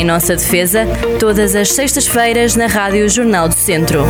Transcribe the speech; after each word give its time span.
Em 0.00 0.04
nossa 0.04 0.34
defesa, 0.34 0.86
todas 1.18 1.54
as 1.54 1.72
sextas-feiras 1.72 2.56
na 2.56 2.66
Rádio 2.66 3.06
Jornal 3.06 3.50
do 3.50 3.54
Centro. 3.54 4.00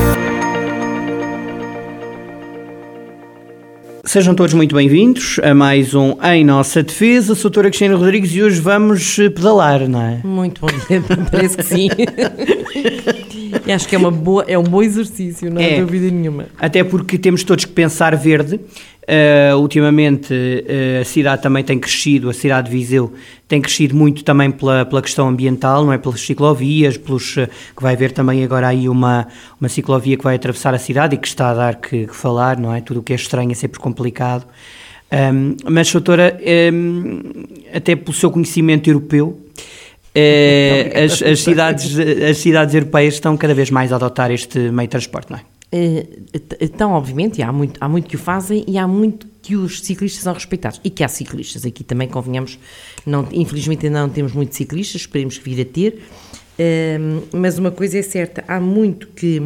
Sejam 4.05 4.33
todos 4.37 4.55
muito 4.55 4.73
bem-vindos 4.73 5.41
a 5.43 5.53
mais 5.53 5.93
um 5.93 6.15
Em 6.23 6.45
Nossa 6.45 6.85
Defesa. 6.85 7.35
Sou 7.35 7.49
a 7.49 7.51
doutora 7.51 7.71
Cristina 7.71 7.97
Rodrigues 7.97 8.33
e 8.33 8.41
hoje 8.41 8.61
vamos 8.61 9.19
eh, 9.19 9.31
pedalar, 9.31 9.89
não 9.89 10.01
é? 10.01 10.21
Muito 10.23 10.61
bom 10.61 10.69
dia, 10.69 11.03
parece 11.29 11.57
que 11.57 11.63
sim. 11.65 11.89
e 13.67 13.73
acho 13.73 13.89
que 13.89 13.95
é, 13.95 13.99
uma 13.99 14.11
boa, 14.11 14.45
é 14.47 14.59
um 14.59 14.63
bom 14.63 14.83
exercício, 14.83 15.51
não 15.51 15.61
há 15.61 15.65
É. 15.65 15.81
dúvida 15.81 16.11
nenhuma. 16.11 16.47
Até 16.59 16.85
porque 16.85 17.19
temos 17.19 17.43
todos 17.45 17.65
que 17.65 17.73
pensar 17.73 18.17
verde. 18.17 18.61
Uh, 19.03 19.57
ultimamente 19.57 20.33
uh, 20.33 21.01
a 21.01 21.05
cidade 21.05 21.43
também 21.43 21.65
tem 21.65 21.81
crescido, 21.81 22.31
a 22.31 22.33
cidade 22.33 22.71
de 22.71 22.77
Viseu 22.77 23.13
tem 23.49 23.61
crescido 23.61 23.97
muito 23.97 24.23
também 24.23 24.53
pela, 24.53 24.85
pela 24.85 25.03
questão 25.03 25.27
ambiental, 25.27 25.85
não 25.85 25.93
é? 25.93 25.99
Pelas 25.99 26.21
ciclovias, 26.21 26.97
pelos, 26.97 27.37
uh, 27.37 27.49
que 27.77 27.83
vai 27.83 27.95
haver 27.95 28.13
também 28.13 28.45
agora 28.45 28.69
aí 28.69 28.89
uma, 28.89 29.27
uma 29.61 29.69
ciclovia 29.69 30.17
que 30.17 30.23
vai 30.23 30.37
atravessar 30.37 30.75
a 30.75 30.79
cidade 30.79 31.17
e 31.17 31.19
que 31.19 31.27
está 31.27 31.51
a 31.51 31.55
dar 31.55 31.75
que, 31.77 32.07
que 32.07 32.15
falar, 32.15 32.57
não 32.57 32.73
é? 32.73 32.81
Tudo 32.81 33.01
o 33.01 33.03
que 33.03 33.13
é 33.13 33.17
estranho 33.17 33.51
é 33.51 33.55
sempre 33.55 33.81
complicado. 33.81 34.47
Um, 35.13 35.57
mas, 35.69 35.91
doutora, 35.91 36.39
um, 36.73 37.21
até 37.75 37.97
pelo 37.97 38.13
seu 38.13 38.31
conhecimento 38.31 38.89
europeu, 38.89 39.41
eh, 40.15 40.93
as, 41.05 41.23
as, 41.23 41.41
cidades, 41.41 41.99
as 41.99 42.39
cidades 42.39 42.75
europeias 42.75 43.15
estão 43.15 43.37
cada 43.37 43.55
vez 43.55 43.71
mais 43.71 43.93
a 43.93 43.97
adotar 43.97 44.31
este 44.31 44.59
meio 44.59 44.89
de 44.89 44.91
transporte, 44.91 45.31
não 45.31 45.39
é? 45.39 45.43
Eh, 45.73 46.07
Então, 46.61 46.93
obviamente, 46.93 47.43
há 47.43 47.53
muito, 47.53 47.79
há 47.81 47.89
muito 47.89 48.09
que 48.09 48.17
o 48.17 48.19
fazem 48.19 48.65
e 48.67 48.77
há 48.77 48.87
muito 48.87 49.27
que 49.43 49.57
os 49.57 49.81
ciclistas 49.81 50.23
são 50.23 50.35
respeitados. 50.35 50.81
E 50.85 50.91
que 50.91 51.05
há 51.05 51.09
ciclistas. 51.09 51.65
Aqui 51.65 51.85
também 51.85 52.09
convenhamos, 52.09 52.59
não, 53.07 53.27
infelizmente 53.33 53.87
ainda 53.87 54.01
não 54.01 54.09
temos 54.09 54.33
muitos 54.33 54.57
ciclistas, 54.57 55.03
esperemos 55.03 55.39
que 55.39 55.49
vir 55.49 55.63
a 55.63 55.65
ter. 55.65 56.03
Eh, 56.59 56.99
Mas 57.33 57.59
uma 57.59 57.71
coisa 57.71 57.99
é 57.99 58.03
certa, 58.03 58.45
há 58.49 58.61
muito 58.61 59.07
que, 59.09 59.43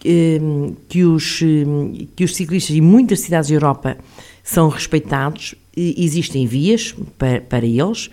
que, 0.00 0.40
que 0.88 1.04
os, 1.04 1.40
que 2.16 2.24
os 2.24 2.34
ciclistas 2.34 2.74
e 2.74 2.80
muitas 2.80 3.20
cidades 3.20 3.50
da 3.50 3.56
Europa 3.56 3.96
são 4.42 4.68
respeitados, 4.68 5.54
e 5.76 6.04
existem 6.04 6.46
vias 6.46 6.94
para, 7.16 7.40
para 7.40 7.64
eles 7.64 8.10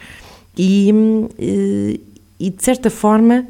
e, 0.62 0.94
eh, 1.40 2.00
e, 2.38 2.50
de 2.50 2.62
certa 2.62 2.90
forma, 2.90 3.48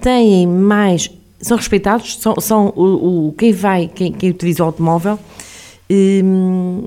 têm 0.00 0.46
mais 0.46 1.10
são 1.40 1.56
respeitados, 1.56 2.18
são, 2.18 2.34
são 2.40 2.72
o, 2.74 3.28
o, 3.28 3.32
quem 3.32 3.52
vai, 3.52 3.90
quem, 3.92 4.12
quem 4.12 4.30
utiliza 4.30 4.62
o 4.62 4.66
automóvel, 4.66 5.18
hum, 5.90 6.84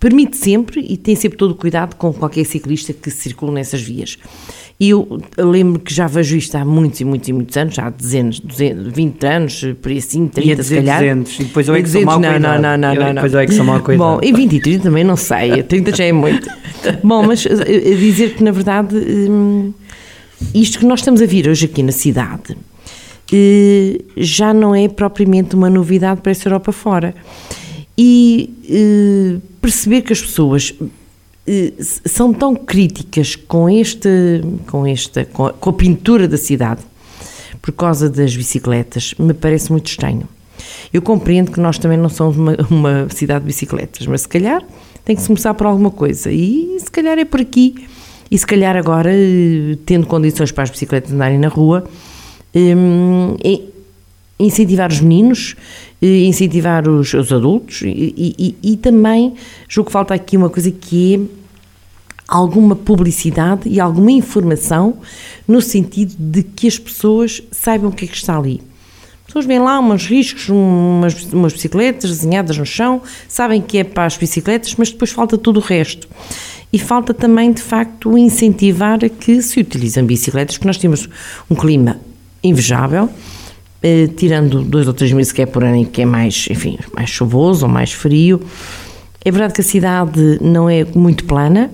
permite 0.00 0.36
sempre 0.36 0.80
e 0.80 0.96
tem 0.96 1.14
sempre 1.14 1.38
todo 1.38 1.52
o 1.52 1.54
cuidado 1.54 1.94
com 1.94 2.12
qualquer 2.12 2.44
ciclista 2.44 2.92
que 2.92 3.10
circula 3.10 3.52
nessas 3.52 3.80
vias. 3.80 4.18
E 4.80 4.90
eu 4.90 5.20
lembro 5.36 5.80
que 5.80 5.92
já 5.92 6.06
vejo 6.06 6.36
isto 6.36 6.54
há 6.54 6.64
muitos 6.64 7.00
e 7.00 7.04
muitos 7.04 7.28
e 7.28 7.32
muitos 7.32 7.56
anos, 7.56 7.74
já 7.74 7.86
há 7.86 7.90
dezenas, 7.90 8.38
200, 8.38 8.92
20 8.92 9.24
anos, 9.26 9.64
por 9.82 9.90
aí 9.90 9.98
assim, 9.98 10.28
30 10.28 10.48
Ia 10.48 10.54
dizer 10.56 10.68
se 10.68 10.74
calhar. 10.76 10.98
200, 11.00 11.40
e 11.40 11.44
depois 11.44 11.68
eu 11.68 11.74
é 11.74 11.82
que 11.82 11.88
sou 11.88 12.04
200, 12.04 12.06
mal 12.06 12.20
não, 12.40 12.58
não, 12.62 12.78
não, 12.78 12.94
Eu- 12.94 13.00
não, 13.00 13.06
não. 13.08 13.14
depois 13.14 13.32
eu 13.34 13.40
é 13.40 13.46
que 13.46 13.54
sou 13.54 13.64
mal 13.64 13.80
cuidado. 13.80 14.06
Bom, 14.06 14.20
e 14.22 14.32
20 14.32 14.52
e 14.54 14.60
30 14.60 14.82
também 14.84 15.02
não 15.02 15.16
sei, 15.16 15.64
30 15.64 15.96
já 15.96 16.04
é 16.04 16.12
muito. 16.12 16.48
Bom, 17.02 17.24
mas 17.24 17.44
eh, 17.44 17.50
eh, 17.66 17.94
dizer 17.96 18.34
que 18.36 18.44
na 18.44 18.52
verdade 18.52 18.94
hum, 18.96 19.72
isto 20.54 20.78
que 20.78 20.86
nós 20.86 21.00
estamos 21.00 21.20
a 21.20 21.26
vir 21.26 21.48
hoje 21.48 21.64
aqui 21.64 21.82
na 21.82 21.90
cidade 21.90 22.56
eh, 23.32 24.00
já 24.16 24.54
não 24.54 24.76
é 24.76 24.86
propriamente 24.88 25.56
uma 25.56 25.68
novidade 25.68 26.20
para 26.20 26.30
essa 26.30 26.46
Europa 26.48 26.70
fora. 26.70 27.16
E 28.00 29.40
perceber 29.60 30.02
que 30.02 30.12
as 30.12 30.20
pessoas 30.22 30.72
são 32.04 32.32
tão 32.32 32.54
críticas 32.54 33.36
com, 33.36 33.68
este, 33.68 34.08
com, 34.66 34.86
esta, 34.86 35.24
com 35.24 35.46
a, 35.46 35.52
com 35.52 35.70
a 35.70 35.72
pintura 35.72 36.26
da 36.28 36.36
cidade 36.36 36.82
por 37.62 37.72
causa 37.72 38.08
das 38.08 38.34
bicicletas 38.36 39.14
me 39.18 39.34
parece 39.34 39.70
muito 39.72 39.86
estranho. 39.86 40.28
Eu 40.92 41.02
compreendo 41.02 41.50
que 41.50 41.60
nós 41.60 41.78
também 41.78 41.98
não 41.98 42.08
somos 42.08 42.36
uma, 42.36 42.56
uma 42.70 43.08
cidade 43.10 43.40
de 43.40 43.46
bicicletas, 43.46 44.06
mas 44.06 44.22
se 44.22 44.28
calhar 44.28 44.62
tem 45.04 45.14
que 45.16 45.22
se 45.22 45.28
começar 45.28 45.54
por 45.54 45.66
alguma 45.66 45.90
coisa 45.90 46.30
e 46.30 46.76
se 46.80 46.90
calhar 46.90 47.18
é 47.18 47.24
por 47.24 47.40
aqui. 47.40 47.74
E 48.30 48.36
se 48.36 48.46
calhar 48.46 48.76
agora, 48.76 49.10
eh, 49.10 49.76
tendo 49.86 50.06
condições 50.06 50.52
para 50.52 50.64
as 50.64 50.70
bicicletas 50.70 51.10
andarem 51.12 51.38
na 51.38 51.48
rua, 51.48 51.84
hum, 52.54 53.36
e- 53.42 53.62
incentivar 54.38 54.90
os 54.92 55.00
meninos, 55.00 55.56
eh, 56.02 56.24
incentivar 56.26 56.86
os, 56.88 57.12
os 57.14 57.32
adultos 57.32 57.80
e, 57.82 58.14
e- 58.38 58.54
e 58.62 58.76
também 58.76 59.32
julgo 59.68 59.86
que 59.88 59.92
falta 59.92 60.12
aqui 60.14 60.36
uma 60.36 60.50
coisa 60.50 60.70
que 60.70 61.14
é 61.14 61.37
alguma 62.28 62.76
publicidade 62.76 63.66
e 63.66 63.80
alguma 63.80 64.12
informação 64.12 64.98
no 65.46 65.62
sentido 65.62 66.14
de 66.18 66.42
que 66.42 66.68
as 66.68 66.78
pessoas 66.78 67.42
saibam 67.50 67.88
o 67.88 67.92
que 67.92 68.04
é 68.04 68.08
que 68.08 68.16
está 68.16 68.36
ali. 68.36 68.60
As 69.20 69.32
pessoas 69.32 69.46
veem 69.46 69.60
lá 69.60 69.80
uns 69.80 70.06
riscos, 70.06 70.48
umas, 70.48 71.32
umas 71.32 71.52
bicicletas 71.54 72.10
desenhadas 72.10 72.56
no 72.58 72.66
chão, 72.66 73.02
sabem 73.26 73.60
que 73.60 73.78
é 73.78 73.84
para 73.84 74.04
as 74.04 74.16
bicicletas, 74.16 74.74
mas 74.76 74.90
depois 74.90 75.10
falta 75.10 75.36
tudo 75.38 75.58
o 75.58 75.62
resto. 75.62 76.08
E 76.70 76.78
falta 76.78 77.14
também, 77.14 77.52
de 77.52 77.62
facto, 77.62 78.16
incentivar 78.16 79.02
a 79.02 79.08
que 79.08 79.40
se 79.40 79.60
utilizem 79.60 80.04
bicicletas, 80.04 80.56
porque 80.56 80.66
nós 80.66 80.78
temos 80.78 81.08
um 81.50 81.54
clima 81.54 81.98
invejável, 82.42 83.08
eh, 83.82 84.08
tirando 84.16 84.62
dois 84.62 84.86
ou 84.86 84.92
três 84.94 85.12
meses 85.12 85.32
que 85.32 85.42
é 85.42 85.46
por 85.46 85.64
ano 85.64 85.84
que 85.86 86.02
é 86.02 86.06
mais, 86.06 86.46
enfim, 86.50 86.78
mais 86.94 87.08
chuvoso 87.08 87.66
ou 87.66 87.72
mais 87.72 87.92
frio. 87.92 88.40
É 89.24 89.30
verdade 89.30 89.54
que 89.54 89.60
a 89.60 89.64
cidade 89.64 90.38
não 90.40 90.70
é 90.70 90.84
muito 90.84 91.24
plana, 91.24 91.70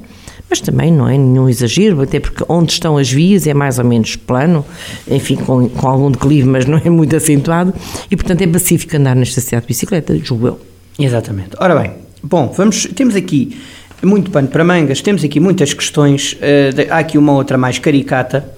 mas 0.55 0.61
também 0.61 0.93
não 0.93 1.09
é 1.09 1.19
nenhum 1.19 1.49
exagero, 1.49 2.01
até 2.01 2.21
porque 2.21 2.45
onde 2.49 2.71
estão 2.75 2.97
as 2.97 3.11
vias 3.11 3.45
é 3.45 3.53
mais 3.53 3.81
ou 3.81 3.85
menos 3.85 4.15
plano, 4.15 4.65
enfim, 5.11 5.35
com, 5.35 5.69
com 5.69 5.89
algum 5.89 6.09
declive, 6.13 6.47
mas 6.47 6.65
não 6.65 6.79
é 6.79 6.89
muito 6.89 7.17
acentuado, 7.17 7.75
e 8.09 8.15
portanto 8.15 8.41
é 8.43 8.47
pacífico 8.47 8.97
andar 8.97 9.17
nesta 9.17 9.41
cidade 9.41 9.63
de 9.63 9.67
bicicleta, 9.69 10.17
julgo 10.23 10.47
eu. 10.47 10.61
Exatamente. 10.97 11.51
Ora 11.59 11.75
bem, 11.75 11.91
bom, 12.23 12.55
vamos, 12.57 12.87
temos 12.95 13.17
aqui 13.17 13.59
muito 14.01 14.31
pano 14.31 14.47
para 14.47 14.63
mangas, 14.63 15.01
temos 15.01 15.25
aqui 15.25 15.41
muitas 15.41 15.75
questões, 15.75 16.37
eh, 16.41 16.71
de- 16.71 16.89
há 16.89 16.99
aqui 16.99 17.19
uma 17.19 17.33
outra 17.33 17.59
mais 17.59 17.81
caricata. 17.81 18.49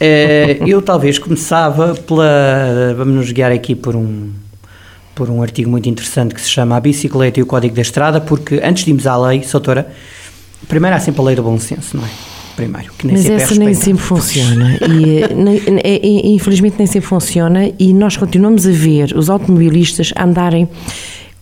Eh, 0.00 0.58
eu 0.66 0.82
talvez 0.82 1.20
começava 1.20 1.94
pela, 1.94 2.94
vamos 2.96 3.14
nos 3.14 3.30
guiar 3.30 3.52
aqui 3.52 3.76
por 3.76 3.94
um, 3.94 4.30
por 5.14 5.30
um 5.30 5.40
artigo 5.40 5.70
muito 5.70 5.88
interessante 5.88 6.34
que 6.34 6.40
se 6.40 6.48
chama 6.48 6.76
A 6.76 6.80
Bicicleta 6.80 7.38
e 7.38 7.44
o 7.44 7.46
Código 7.46 7.76
da 7.76 7.82
Estrada, 7.82 8.20
porque 8.20 8.60
antes 8.64 8.84
de 8.84 8.90
irmos 8.90 9.06
à 9.06 9.16
lei, 9.16 9.44
Soutora, 9.44 9.86
primeiro 10.66 10.96
há 10.96 11.00
sempre 11.00 11.20
a 11.20 11.24
lei 11.24 11.36
do 11.36 11.42
bom 11.42 11.58
senso, 11.58 11.96
não 11.96 12.04
é? 12.04 12.08
Primeiro, 12.56 12.92
que 12.98 13.06
nem 13.06 13.14
Mas 13.16 13.24
sempre 13.24 13.42
essa 13.42 13.54
é 13.54 13.58
nem 13.58 13.74
sempre 13.74 14.02
funciona. 14.02 14.78
E, 14.88 15.22
eh, 15.22 15.34
nem- 15.34 15.60
é- 15.84 15.96
é- 16.04 16.26
infelizmente 16.30 16.74
nem 16.76 16.86
sempre 16.88 17.08
funciona 17.08 17.70
e 17.78 17.94
nós 17.94 18.16
continuamos 18.16 18.66
a 18.66 18.72
ver 18.72 19.12
os 19.16 19.30
automobilistas 19.30 20.12
andarem 20.18 20.68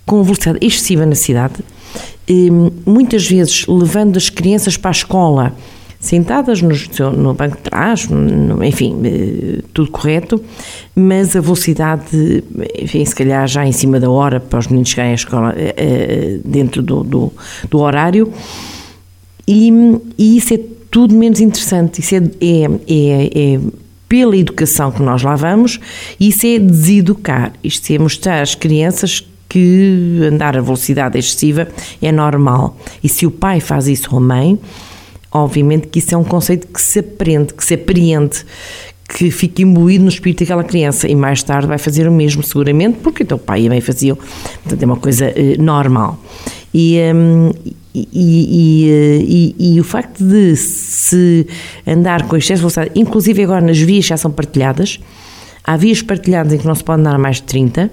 com 0.05 0.23
velocidade 0.23 0.59
excessiva 0.61 1.07
na 1.07 1.15
cidade, 1.15 1.55
eh, 2.29 2.35
muitas 2.85 3.27
vezes 3.27 3.65
levando 3.67 4.19
as 4.19 4.29
crianças 4.29 4.77
para 4.77 4.91
a 4.91 4.93
escola 4.93 5.53
sentadas 5.99 6.61
no, 6.61 6.71
no 7.13 7.33
banco 7.33 7.57
de 7.57 7.63
trás, 7.63 8.07
no- 8.09 8.63
enfim, 8.63 9.01
eh, 9.03 9.63
tudo 9.73 9.91
correto, 9.91 10.41
mas 10.95 11.35
a 11.35 11.41
velocidade, 11.41 12.45
enfim, 12.79 13.03
se 13.07 13.15
calhar 13.15 13.49
já 13.49 13.67
em 13.67 13.73
cima 13.73 13.99
da 13.99 14.11
hora 14.11 14.39
para 14.39 14.59
os 14.59 14.67
meninos 14.69 14.91
chegarem 14.91 15.13
à 15.13 15.15
escola 15.15 15.55
eh, 15.57 16.39
dentro 16.45 16.83
do, 16.83 17.03
do, 17.03 17.33
do 17.71 17.79
horário, 17.79 18.31
e, 19.47 19.71
e 20.19 20.37
isso 20.37 20.55
é 20.55 20.61
tudo 20.91 21.15
menos 21.15 21.41
interessante. 21.41 22.01
Isso 22.01 22.15
é, 22.15 22.19
é, 22.19 22.65
é, 22.89 23.55
é 23.55 23.61
pela 24.09 24.37
educação 24.37 24.91
que 24.91 25.03
nós 25.03 25.23
lá 25.23 25.35
vamos, 25.35 25.81
isso 26.19 26.47
é 26.47 26.59
deseducar. 26.59 27.53
Isto 27.63 27.93
é 27.93 27.99
mostrar 27.99 28.41
às 28.41 28.55
crianças 28.55 29.27
que 29.49 30.21
andar 30.33 30.57
a 30.57 30.61
velocidade 30.61 31.19
excessiva 31.19 31.69
é 32.01 32.13
normal. 32.13 32.77
E 33.03 33.09
se 33.09 33.27
o 33.27 33.31
pai 33.31 33.61
faz 33.61 33.89
isso 33.89 34.09
ou 34.13 34.19
a 34.19 34.21
mãe, 34.21 34.59
obviamente 35.31 35.89
que 35.89 35.99
isso 35.99 36.15
é 36.15 36.19
um 36.19 36.25
conceito 36.25 36.67
que 36.67 36.81
se 36.81 37.01
aprende, 37.01 37.55
que 37.55 37.65
se 37.65 37.75
apreende, 37.75 38.45
que 39.09 39.31
fica 39.31 39.63
imbuído 39.63 40.03
no 40.03 40.11
espírito 40.11 40.41
daquela 40.41 40.65
criança 40.65 41.09
e 41.09 41.15
mais 41.15 41.43
tarde 41.43 41.69
vai 41.69 41.79
fazer 41.79 42.09
o 42.09 42.13
mesmo, 42.13 42.43
seguramente, 42.43 42.99
porque 43.03 43.23
então 43.23 43.37
o 43.37 43.41
pai 43.41 43.63
e 43.63 43.67
a 43.67 43.71
mãe 43.71 43.81
faziam. 43.81 44.17
Portanto, 44.17 44.83
é 44.83 44.87
uma 44.87 44.97
coisa 44.97 45.27
eh, 45.27 45.57
normal. 45.59 46.19
E, 46.75 46.99
hum, 47.15 47.51
e, 48.13 48.85
e, 48.85 48.91
eh, 48.91 49.25
e- 49.25 49.75
e 49.77 49.81
o 49.81 49.85
facto 49.85 50.23
de 50.25 50.55
se 50.57 51.47
andar 51.87 52.27
com 52.27 52.37
excesso 52.37 52.57
de 52.57 52.61
velocidade, 52.61 52.91
inclusive 52.95 53.43
agora 53.43 53.61
nas 53.61 53.79
vias 53.79 54.05
já 54.05 54.17
são 54.17 54.31
partilhadas, 54.31 54.99
há 55.65 55.77
vias 55.77 56.03
partilhadas 56.03 56.53
em 56.53 56.59
que 56.59 56.67
não 56.67 56.75
se 56.75 56.85
pode 56.85 57.01
andar 57.01 57.15
a 57.15 57.19
mais 57.19 57.37
de 57.37 57.45
30, 57.45 57.91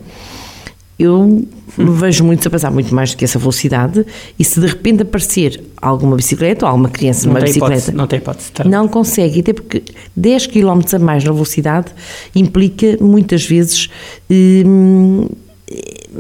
eu 1.00 1.46
vejo 1.78 2.24
muitos 2.24 2.46
a 2.46 2.50
passar 2.50 2.72
muito 2.72 2.94
mais 2.94 3.12
do 3.12 3.18
que 3.18 3.26
essa 3.26 3.40
velocidade 3.40 4.06
e 4.38 4.44
se 4.44 4.60
de 4.60 4.68
repente 4.68 5.02
aparecer 5.02 5.60
alguma 5.82 6.16
bicicleta 6.16 6.66
ou 6.66 6.70
alguma 6.70 6.88
criança 6.90 7.26
Não 7.26 7.34
numa 7.34 7.44
bicicleta 7.44 7.74
hipótese, 7.74 7.98
não 7.98 8.08
tem 8.08 8.20
hipótese. 8.20 8.52
Tá. 8.52 8.64
não 8.64 8.88
consegue, 8.88 9.40
até 9.40 9.54
porque 9.54 9.84
10 10.16 10.48
km 10.48 10.82
a 10.94 11.00
mais 11.00 11.24
na 11.24 11.32
velocidade 11.32 11.88
implica 12.36 12.98
muitas 13.02 13.44
vezes 13.46 13.90
hum, 14.30 15.28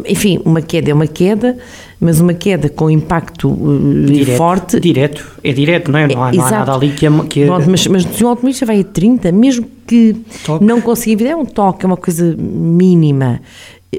enfim, 0.05 0.39
uma 0.43 0.61
queda 0.61 0.89
é 0.91 0.93
uma 0.93 1.07
queda, 1.07 1.57
mas 1.99 2.19
uma 2.19 2.33
queda 2.33 2.67
com 2.69 2.89
impacto 2.89 3.49
uh, 3.49 4.05
Direto, 4.05 4.37
forte. 4.37 4.79
Direto, 4.79 5.25
é 5.43 5.51
direto, 5.53 5.91
não 5.91 5.99
é? 5.99 6.07
Não 6.07 6.23
há, 6.23 6.31
não 6.31 6.45
há 6.45 6.51
nada 6.51 6.73
ali 6.73 6.91
que... 6.91 7.05
É, 7.05 7.09
que 7.29 7.45
Pronto, 7.45 7.69
mas, 7.69 7.85
mas 7.87 8.03
se 8.03 8.23
um 8.23 8.27
automobilista 8.29 8.65
vai 8.65 8.79
a 8.79 8.83
30, 8.83 9.31
mesmo 9.31 9.67
que 9.87 10.15
Toque. 10.45 10.65
não 10.65 10.81
consiga 10.81 11.27
é 11.27 11.35
um 11.35 11.45
toque, 11.45 11.85
é 11.85 11.87
uma 11.87 11.97
coisa 11.97 12.35
mínima, 12.37 13.39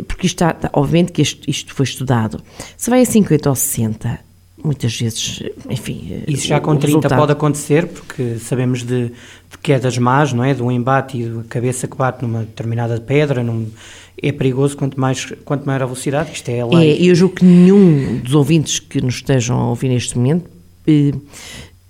porque 0.08 0.26
isto 0.26 0.44
está, 0.44 0.70
obviamente 0.72 1.12
que 1.12 1.22
isto, 1.22 1.48
isto 1.48 1.72
foi 1.74 1.84
estudado. 1.84 2.40
Se 2.76 2.90
vai 2.90 3.02
a 3.02 3.06
50 3.06 3.48
ou 3.48 3.54
60, 3.54 4.18
muitas 4.62 4.98
vezes, 4.98 5.42
enfim. 5.70 6.22
Isso 6.26 6.46
já 6.48 6.58
com 6.58 6.72
o 6.72 6.76
30 6.76 6.86
resultado- 6.96 7.18
pode 7.18 7.32
acontecer, 7.32 7.86
porque 7.86 8.36
sabemos 8.40 8.82
de, 8.82 9.04
de 9.08 9.58
quedas 9.62 9.96
más, 9.98 10.32
não 10.32 10.42
é? 10.42 10.52
De 10.54 10.62
um 10.62 10.72
embate 10.72 11.20
e 11.20 11.24
da 11.28 11.42
cabeça 11.48 11.86
que 11.86 11.96
bate 11.96 12.22
numa 12.24 12.40
determinada 12.40 12.98
pedra, 13.00 13.42
num- 13.44 13.68
é 14.22 14.32
perigoso 14.32 14.76
quanto, 14.76 14.98
mais, 14.98 15.24
quanto 15.44 15.64
maior 15.66 15.82
a 15.82 15.86
velocidade, 15.86 16.30
isto 16.32 16.48
é 16.48 16.62
a 16.62 16.66
É, 16.66 16.76
lei. 16.76 17.10
eu 17.10 17.14
julgo 17.14 17.34
que 17.36 17.44
nenhum 17.44 18.18
dos 18.18 18.34
ouvintes 18.34 18.78
que 18.78 19.00
nos 19.00 19.16
estejam 19.16 19.58
a 19.58 19.68
ouvir 19.68 19.88
neste 19.88 20.16
momento 20.16 20.48
eh, 20.86 21.12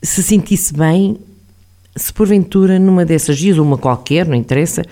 se 0.02 0.22
sentisse 0.22 0.72
bem 0.74 1.16
se 1.96 2.12
porventura 2.12 2.78
numa 2.78 3.04
dessas 3.04 3.38
dias, 3.38 3.56
ou 3.56 3.64
uma 3.64 3.78
qualquer, 3.78 4.26
não 4.26 4.34
interessa, 4.34 4.82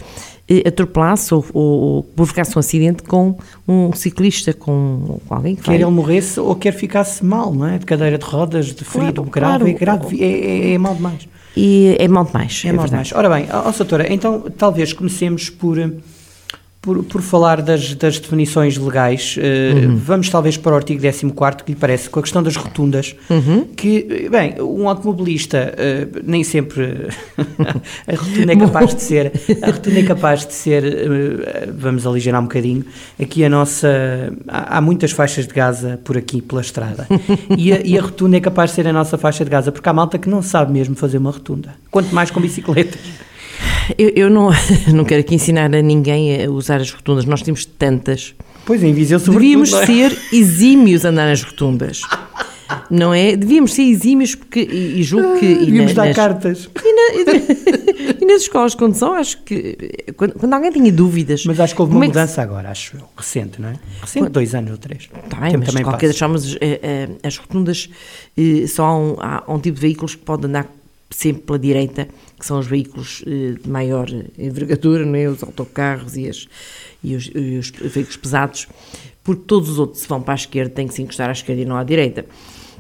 eh, 0.49 0.63
atropelasse 0.69 1.35
ou, 1.35 1.45
ou, 1.53 1.65
ou 1.81 2.03
provocasse 2.05 2.57
um 2.57 2.61
acidente 2.61 3.03
com 3.03 3.37
um 3.67 3.93
ciclista, 3.93 4.53
com, 4.53 5.19
com 5.27 5.35
alguém 5.35 5.57
que 5.57 5.63
Quer 5.63 5.71
vai... 5.73 5.83
ele 5.83 5.91
morresse 5.91 6.39
ou 6.39 6.55
quer 6.55 6.73
ficasse 6.75 7.25
mal, 7.25 7.53
não 7.53 7.67
é? 7.67 7.79
De 7.79 7.87
cadeira 7.87 8.17
de 8.19 8.25
rodas, 8.25 8.67
de 8.67 8.85
ferido 8.85 9.25
Claro, 9.25 9.65
grave, 9.65 9.71
é, 9.71 9.75
claro. 9.75 10.01
grave 10.01 10.23
é, 10.23 10.71
é, 10.71 10.75
é 10.75 10.79
mal 10.79 10.95
demais. 10.95 11.27
E 11.57 11.97
é 11.99 12.07
mal 12.07 12.25
demais. 12.25 12.63
É, 12.65 12.69
É, 12.69 12.73
mal 12.73 12.83
verdade. 12.87 13.09
demais. 13.09 13.27
Ora 13.27 13.35
bem, 13.35 13.49
ó, 13.53 13.69
ó, 13.69 14.13
então 14.13 14.45
talvez 14.57 14.93
comecemos 14.93 15.51
por, 15.51 15.79
eh, 15.79 15.91
por, 16.83 17.03
por 17.05 17.23
falar 17.23 17.63
das, 17.63 17.95
das 17.95 18.19
definições 18.19 18.77
legais. 18.77 19.37
Eh, 19.39 19.73
Uhum. 19.73 19.97
Vamos 19.97 20.29
talvez 20.29 20.57
para 20.57 20.73
o 20.73 20.75
artigo 20.75 21.01
14 21.01 21.63
que 21.65 21.73
lhe 21.73 21.79
parece, 21.79 22.11
com 22.11 22.19
a 22.19 22.23
questão 22.23 22.43
das 22.43 22.57
rotundas, 22.57 23.15
Uhum. 23.31 23.65
que, 23.77 24.07
eh, 24.11 24.29
bem, 24.29 24.61
um 24.61 24.89
automobilista 24.89 25.73
eh, 25.79 26.09
nem 26.25 26.43
sempre 26.43 27.07
a 28.07 28.15
rotunda 28.17 28.53
é 28.53 28.57
capaz 28.57 28.95
de 28.95 29.01
ser, 29.03 29.33
a 29.63 29.67
rotunda 29.71 30.01
é 30.01 30.03
capaz 30.03 30.45
de 30.47 30.53
ser, 30.55 30.85
eh, 30.85 31.69
vamos 31.73 32.05
aligerar 32.07 32.41
um 32.41 32.45
bocadinho, 32.45 32.85
aqui 33.21 33.45
a 33.45 33.49
nossa, 33.49 34.33
há, 34.49 34.79
há 34.79 34.81
muitas 34.81 35.13
faixas 35.13 35.47
de 35.47 35.55
Gaza 35.55 36.01
por 36.05 36.19
aqui, 36.19 36.43
pela 36.43 36.61
estrada, 36.61 37.07
e 37.57 37.73
a, 37.73 37.81
e 37.85 37.97
a 37.97 38.03
rotunda 38.03 38.37
é 38.37 38.41
capaz 38.41 38.71
de 38.71 38.77
ser 38.77 38.89
a 38.89 38.93
nossa 38.93 39.17
faixa 39.17 39.45
de 39.45 39.51
Gaza, 39.51 39.71
porque 39.71 39.89
há 39.89 39.93
malta 39.93 40.19
que 40.19 40.29
não 40.29 40.43
sabe 40.43 40.73
mesmo 40.73 40.97
fazer 40.97 41.19
uma 41.19 41.31
rotunda, 41.31 41.75
quanto 41.91 42.13
mais 42.15 42.31
com 42.31 42.41
bicicletas. 42.41 43.01
Eu, 43.99 44.09
eu 44.11 44.31
não, 44.31 44.51
não 44.95 45.05
quero 45.05 45.21
aqui 45.21 45.35
ensinar 45.35 45.75
a 45.75 45.83
ninguém 45.83 46.45
a 46.45 46.51
usar 46.51 46.81
as 46.81 46.91
rotundas, 46.91 47.25
nós 47.25 47.43
temos 47.43 47.65
tantas. 47.65 48.35
Pois, 48.65 48.83
em 48.83 48.93
Viseu 48.93 49.19
sobretudo, 49.19 49.41
Devíamos 49.43 49.73
é? 49.73 49.87
ser 49.87 50.19
exímios 50.33 51.05
a 51.05 51.09
andar 51.09 51.27
nas 51.27 51.43
rotundas. 51.43 52.01
Não 52.91 53.13
é? 53.13 53.37
Devíamos 53.37 53.75
ser 53.75 53.83
exímios 53.83 54.35
porque, 54.35 54.61
e, 54.61 55.01
e 55.01 55.03
julgo 55.03 55.39
que. 55.39 55.45
e 55.47 55.67
Devíamos 55.67 55.93
na- 55.95 56.03
dar 56.03 56.07
nas- 56.09 56.17
cartas. 56.17 56.71
E, 56.83 56.93
na- 56.95 58.17
e 58.21 58.25
nas 58.25 58.43
escolas 58.43 58.73
de 58.73 58.79
condução, 58.79 59.13
acho 59.13 59.43
que 59.43 59.77
quando, 60.17 60.35
quando 60.35 60.55
alguém 60.55 60.71
tinha 60.73 60.91
dúvidas. 60.93 61.45
Mas 61.45 61.61
acho 61.61 61.75
que 61.75 61.83
houve 61.83 61.95
uma 61.95 62.05
é 62.05 62.09
que 62.09 62.15
se- 62.15 62.19
mudança 62.21 62.41
agora, 62.41 62.71
acho 62.71 62.97
eu, 62.97 63.03
recente, 63.17 63.61
não 63.61 63.69
é? 63.71 63.75
Recente, 64.01 64.31
dois 64.31 64.55
anos 64.55 64.71
ou 64.71 64.79
três. 64.79 65.09
Tá 65.29 65.37
bem, 65.39 65.57
mas 65.59 65.67
também 65.69 65.83
qualquer 65.83 66.09
as, 66.11 66.23
eh, 66.61 66.81
eh, 66.83 67.09
as 67.23 67.37
rotundas 67.37 67.91
eh, 68.39 68.67
só 68.67 68.85
há 68.87 68.97
um, 68.97 69.17
há 69.19 69.45
um 69.49 69.59
tipo 69.59 69.75
de 69.75 69.81
veículos 69.83 70.15
que 70.15 70.23
pode 70.23 70.47
andar 70.47 70.67
sempre 71.11 71.43
pela 71.43 71.59
direita, 71.59 72.09
que 72.43 72.47
são 72.47 72.59
os 72.59 72.67
veículos 72.67 73.23
eh, 73.25 73.55
de 73.63 73.71
maior 73.71 74.09
envergadura, 74.37 75.07
não 75.07 75.15
é? 75.15 75.29
os 75.29 75.45
autocarros 75.45 76.17
e, 76.17 76.29
as, 76.29 76.49
e, 77.03 77.15
os, 77.15 77.31
e 77.33 77.57
os 77.57 77.71
veículos 77.71 78.17
pesados, 78.17 78.67
porque 79.23 79.45
todos 79.47 79.69
os 79.69 79.79
outros, 79.79 80.03
se 80.03 80.09
vão 80.09 80.21
para 80.21 80.35
a 80.35 80.35
esquerda, 80.35 80.75
têm 80.75 80.89
que 80.89 80.95
se 80.95 81.03
encostar 81.03 81.29
à 81.29 81.33
esquerda 81.33 81.63
e 81.63 81.65
não 81.65 81.77
à 81.77 81.85
direita. 81.85 82.27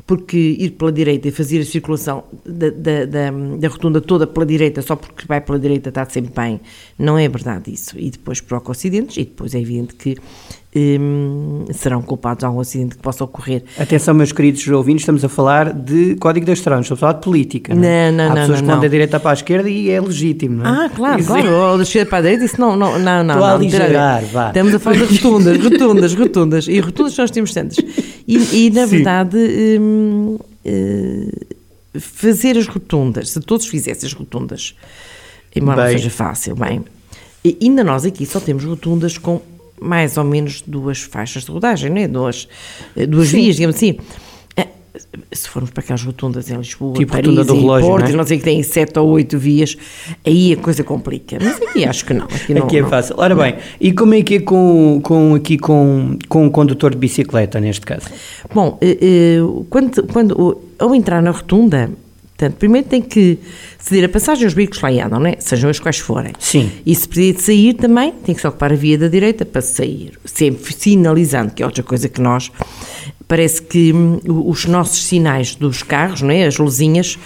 Porque 0.04 0.36
ir 0.36 0.70
pela 0.70 0.90
direita 0.90 1.28
e 1.28 1.30
fazer 1.30 1.60
a 1.60 1.64
circulação 1.64 2.24
da, 2.44 2.70
da, 2.70 3.04
da, 3.04 3.30
da 3.30 3.68
rotunda 3.68 4.00
toda 4.00 4.26
pela 4.26 4.44
direita, 4.44 4.82
só 4.82 4.96
porque 4.96 5.28
vai 5.28 5.40
pela 5.40 5.60
direita 5.60 5.90
está 5.90 6.04
sempre 6.10 6.32
bem, 6.34 6.60
não 6.98 7.16
é 7.16 7.28
verdade 7.28 7.72
isso. 7.72 7.96
E 7.96 8.10
depois 8.10 8.40
provoca 8.40 8.72
acidentes, 8.72 9.16
e 9.16 9.24
depois 9.24 9.54
é 9.54 9.60
evidente 9.60 9.94
que 9.94 10.16
hum, 10.74 11.64
serão 11.72 12.00
culpados 12.02 12.40
de 12.40 12.46
algum 12.46 12.60
acidente 12.60 12.96
que 12.96 13.02
possa 13.02 13.24
ocorrer. 13.24 13.62
Atenção, 13.78 14.14
meus 14.14 14.32
queridos 14.32 14.66
ouvintes, 14.68 15.02
estamos 15.02 15.24
a 15.24 15.28
falar 15.28 15.72
de 15.72 16.16
Código 16.16 16.46
das 16.46 16.58
Estradas, 16.58 16.86
estamos 16.86 16.98
a 16.98 17.00
falar 17.00 17.12
de 17.14 17.20
política. 17.20 17.74
Não, 17.74 17.84
é? 17.84 18.10
Não, 18.10 18.16
não, 18.16 18.24
Há 18.24 18.28
não, 18.28 18.34
pessoas 18.42 18.60
não, 18.60 18.66
que 18.66 18.72
vão 18.72 18.80
da 18.80 18.88
direita 18.88 19.20
para 19.20 19.30
a 19.30 19.34
esquerda 19.34 19.68
e 19.68 19.90
é 19.90 20.00
legítimo, 20.00 20.62
não 20.62 20.66
é? 20.66 20.86
Ah, 20.86 20.90
claro, 20.90 21.20
Isso 21.20 21.28
claro. 21.28 21.46
é- 21.46 21.50
Ou 21.70 21.76
da 21.76 21.82
esquerda 21.82 22.08
para 22.08 22.18
a 22.18 22.22
direita, 22.22 22.44
isso 22.44 22.60
não, 22.60 22.76
não, 22.76 22.98
não, 22.98 23.24
não. 23.24 23.34
Estou 23.34 23.44
a 23.44 23.48
não, 23.48 23.56
aligerar, 23.56 24.20
ver. 24.20 24.26
vá. 24.28 24.48
Estamos 24.48 24.74
a 24.74 24.78
falar 24.78 24.96
de 24.96 25.04
rotundas, 25.04 25.58
rotundas, 25.62 26.14
rotundas. 26.14 26.68
E 26.68 26.80
rotundas 26.80 27.16
nós 27.16 27.30
temos 27.30 27.52
tantas. 27.52 27.76
E, 28.26 28.66
e, 28.66 28.70
na 28.70 28.86
Sim. 28.86 28.96
verdade, 28.96 29.36
hum, 29.80 30.38
eh, 30.64 31.28
fazer 31.98 32.56
as 32.56 32.66
rotundas, 32.66 33.30
se 33.30 33.40
todos 33.40 33.66
fizessem 33.66 34.06
as 34.06 34.12
rotundas, 34.12 34.74
embora 35.54 35.82
Bem. 35.82 35.92
não 35.92 35.98
seja 35.98 36.10
fácil, 36.10 36.54
bem, 36.56 36.82
e 37.44 37.58
ainda 37.60 37.84
nós 37.84 38.04
aqui 38.04 38.24
só 38.24 38.40
temos 38.40 38.64
rotundas 38.64 39.18
com 39.18 39.42
mais 39.82 40.16
ou 40.16 40.24
menos 40.24 40.62
duas 40.66 41.00
faixas 41.02 41.44
de 41.44 41.50
rodagem, 41.50 41.90
não 41.90 41.98
é? 41.98 42.08
Duas, 42.08 42.48
eh, 42.96 43.06
duas 43.06 43.30
vias, 43.30 43.56
digamos 43.56 43.76
assim. 43.76 43.96
Eh, 44.56 44.66
Se 45.32 45.48
formos 45.48 45.70
para 45.70 45.82
aquelas 45.82 46.02
rotundas 46.02 46.50
em 46.50 46.56
Lisboa, 46.56 46.94
Tipo 46.94 47.12
Paris 47.12 47.26
rotunda 47.26 47.44
do 47.44 47.56
e 47.56 47.60
relógio, 47.60 47.88
Porto, 47.88 48.04
não 48.04 48.10
é? 48.10 48.16
não 48.16 48.26
sei 48.26 48.38
que 48.38 48.44
têm 48.44 48.62
sete 48.62 48.98
ou 48.98 49.08
oito 49.10 49.38
vias, 49.38 49.76
aí 50.24 50.52
a 50.52 50.56
coisa 50.58 50.84
complica. 50.84 51.38
Mas 51.40 51.60
aqui 51.60 51.84
acho 51.84 52.04
que 52.04 52.12
não. 52.14 52.26
Aqui, 52.26 52.54
não, 52.54 52.62
Aqui 52.64 52.76
é 52.78 52.82
não. 52.82 52.88
fácil. 52.90 53.14
Ora 53.18 53.34
bem, 53.34 53.56
e 53.80 53.92
como 53.92 54.14
é 54.14 54.22
que 54.22 54.34
é 54.36 54.40
com, 54.40 55.00
com, 55.02 55.34
aqui 55.34 55.56
com, 55.58 56.18
com 56.28 56.44
um 56.46 56.50
condutor 56.50 56.90
de 56.92 56.98
bicicleta, 56.98 57.58
neste 57.60 57.86
caso? 57.86 58.06
Bom, 58.54 58.78
eh, 58.82 59.38
quando, 59.70 60.06
quando, 60.12 60.60
ao 60.78 60.94
entrar 60.94 61.22
na 61.22 61.30
rotunda, 61.30 61.90
portanto, 62.36 62.56
primeiro 62.58 62.86
tem 62.88 63.00
que 63.00 63.38
ceder 63.78 64.04
a 64.04 64.08
passagem 64.08 64.44
aos 64.44 64.54
veículos 64.54 64.80
que 64.80 64.86
lá 64.90 65.06
andam, 65.06 65.20
não 65.20 65.26
é? 65.26 65.36
sejam 65.38 65.70
os 65.70 65.78
quais 65.78 65.98
forem. 65.98 66.32
Sim. 66.38 66.70
E 66.84 66.94
se 66.94 67.06
precisar 67.08 67.36
de 67.38 67.42
sair 67.42 67.74
também, 67.74 68.12
tem 68.24 68.34
que 68.34 68.40
se 68.40 68.46
ocupar 68.46 68.72
a 68.72 68.76
via 68.76 68.98
da 68.98 69.08
direita 69.08 69.44
para 69.44 69.60
sair. 69.60 70.18
Sempre 70.24 70.72
sinalizando, 70.74 71.52
que 71.52 71.62
é 71.62 71.66
outra 71.66 71.82
coisa 71.82 72.08
que 72.08 72.20
nós. 72.20 72.50
Parece 73.28 73.62
que 73.62 73.92
hum, 73.92 74.20
os 74.26 74.66
nossos 74.66 75.04
sinais 75.04 75.54
dos 75.54 75.82
carros, 75.82 76.20
não 76.22 76.30
é? 76.30 76.44
as 76.46 76.58
luzinhas 76.58 77.18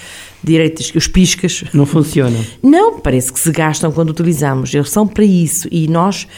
direitas, 0.45 0.93
os 0.95 1.09
piscas, 1.09 1.65
Não 1.73 1.85
funciona. 1.85 2.39
não, 2.63 3.01
parece 3.01 3.33
que 3.33 3.41
se 3.41 3.51
gastam 3.51 3.91
quando 3.91 4.11
utilizamos. 4.11 4.73
Eles 4.73 4.91
são 4.91 5.07
para 5.07 5.25
isso. 5.25 5.67
E 5.73 5.89
nós 5.89 6.29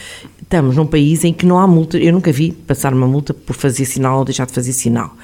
estamos 0.41 0.75
num 0.75 0.87
país 0.87 1.23
em 1.23 1.31
que 1.31 1.45
não 1.45 1.59
há 1.59 1.67
multa. 1.67 1.97
Eu 1.99 2.11
nunca 2.13 2.31
vi 2.31 2.51
passar 2.51 2.91
uma 2.93 3.05
multa 3.05 3.33
por 3.33 3.55
fazer 3.55 3.85
sinal 3.85 4.19
ou 4.19 4.25
deixar 4.25 4.47
de 4.47 4.53
fazer 4.53 4.73
sinal. 4.73 5.15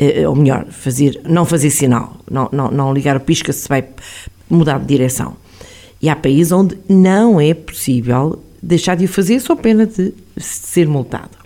Eh, 0.00 0.26
Ou 0.26 0.34
melhor, 0.34 0.66
fazer, 0.70 1.20
não 1.28 1.44
fazer 1.44 1.70
sinal. 1.70 2.16
Não, 2.28 2.48
não, 2.50 2.70
não 2.70 2.94
ligar 2.94 3.16
o 3.16 3.20
pisca 3.20 3.52
se 3.52 3.68
vai 3.68 3.84
mudar 4.48 4.78
de 4.80 4.86
direção. 4.86 5.36
E 6.00 6.08
há 6.08 6.16
países 6.16 6.50
onde 6.50 6.78
não 6.88 7.38
é 7.38 7.52
possível 7.52 8.42
deixar 8.62 8.96
de 8.96 9.04
o 9.04 9.08
fazer 9.08 9.38
sob 9.40 9.60
pena 9.60 9.86
de 9.86 10.14
ser 10.38 10.88
multado. 10.88 11.38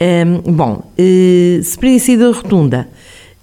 Hum, 0.00 0.52
bom, 0.52 0.90
eh, 0.98 1.60
se 1.62 1.78
para 1.78 1.96
sair 2.00 2.16
da 2.16 2.26
rotunda 2.26 2.88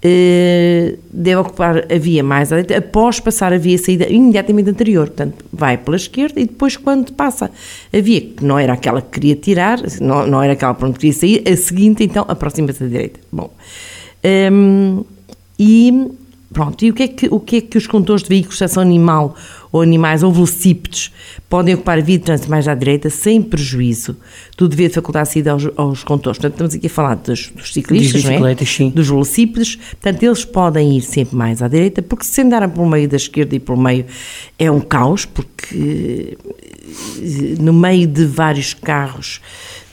eh, 0.02 0.96
deve 1.10 1.36
ocupar 1.36 1.86
a 1.90 1.98
via 1.98 2.22
mais 2.22 2.52
à 2.52 2.56
direita 2.56 2.76
após 2.76 3.20
passar 3.20 3.52
a 3.52 3.58
via 3.58 3.78
saída 3.78 4.06
imediatamente 4.08 4.68
anterior. 4.68 5.06
Portanto, 5.06 5.44
vai 5.50 5.78
pela 5.78 5.96
esquerda 5.96 6.40
e 6.40 6.44
depois, 6.44 6.76
quando 6.76 7.12
passa 7.12 7.50
a 7.92 8.00
via 8.00 8.20
que 8.20 8.44
não 8.44 8.58
era 8.58 8.74
aquela 8.74 9.00
que 9.00 9.08
queria 9.20 9.36
tirar, 9.36 9.78
não, 10.00 10.26
não 10.26 10.42
era 10.42 10.52
aquela 10.52 10.74
para 10.74 10.88
onde 10.88 10.98
queria 10.98 11.14
sair, 11.14 11.42
a 11.48 11.56
seguinte, 11.56 12.04
então, 12.04 12.26
aproxima-se 12.28 12.80
da 12.80 12.88
direita. 12.88 13.20
Bom, 13.30 13.50
hum, 14.24 15.04
e 15.58 16.10
pronto, 16.52 16.84
e 16.84 16.90
o 16.90 16.94
que, 16.94 17.02
é 17.02 17.08
que, 17.08 17.28
o 17.30 17.40
que 17.40 17.56
é 17.56 17.60
que 17.62 17.78
os 17.78 17.86
condutores 17.86 18.22
de 18.22 18.28
veículos 18.28 18.58
de 18.58 18.64
ação 18.64 18.82
animal 18.82 19.34
ou 19.72 19.80
animais 19.80 20.22
ou 20.22 20.30
velocípedes 20.30 21.10
podem 21.48 21.74
ocupar 21.74 21.98
a 21.98 22.02
via 22.02 22.18
de 22.18 22.24
trânsito 22.24 22.50
mais 22.50 22.68
à 22.68 22.74
direita 22.74 23.08
sem 23.08 23.40
prejuízo 23.40 24.16
do 24.56 24.68
dever 24.68 24.88
de 24.88 24.94
facultar 24.96 25.22
a 25.22 25.24
saída 25.24 25.52
aos, 25.52 25.66
aos 25.76 26.04
condutores? 26.04 26.38
Portanto, 26.38 26.52
estamos 26.52 26.74
aqui 26.74 26.86
a 26.86 26.90
falar 26.90 27.14
dos, 27.14 27.48
dos 27.48 27.72
ciclistas, 27.72 28.22
Dos 28.22 28.38
não 28.38 28.46
é? 28.46 28.56
sim. 28.56 28.90
dos 28.90 29.08
velocípedes, 29.08 29.76
portanto, 29.76 30.22
eles 30.22 30.44
podem 30.44 30.98
ir 30.98 31.02
sempre 31.02 31.36
mais 31.36 31.62
à 31.62 31.68
direita, 31.68 32.02
porque 32.02 32.24
se 32.24 32.42
andarem 32.42 32.68
pelo 32.68 32.86
meio 32.86 33.08
da 33.08 33.16
esquerda 33.16 33.56
e 33.56 33.58
pelo 33.58 33.78
meio 33.78 34.04
é 34.58 34.70
um 34.70 34.80
caos, 34.80 35.24
porque 35.24 36.36
eh, 37.18 37.56
no 37.58 37.72
meio 37.72 38.06
de 38.06 38.26
vários 38.26 38.74
carros 38.74 39.40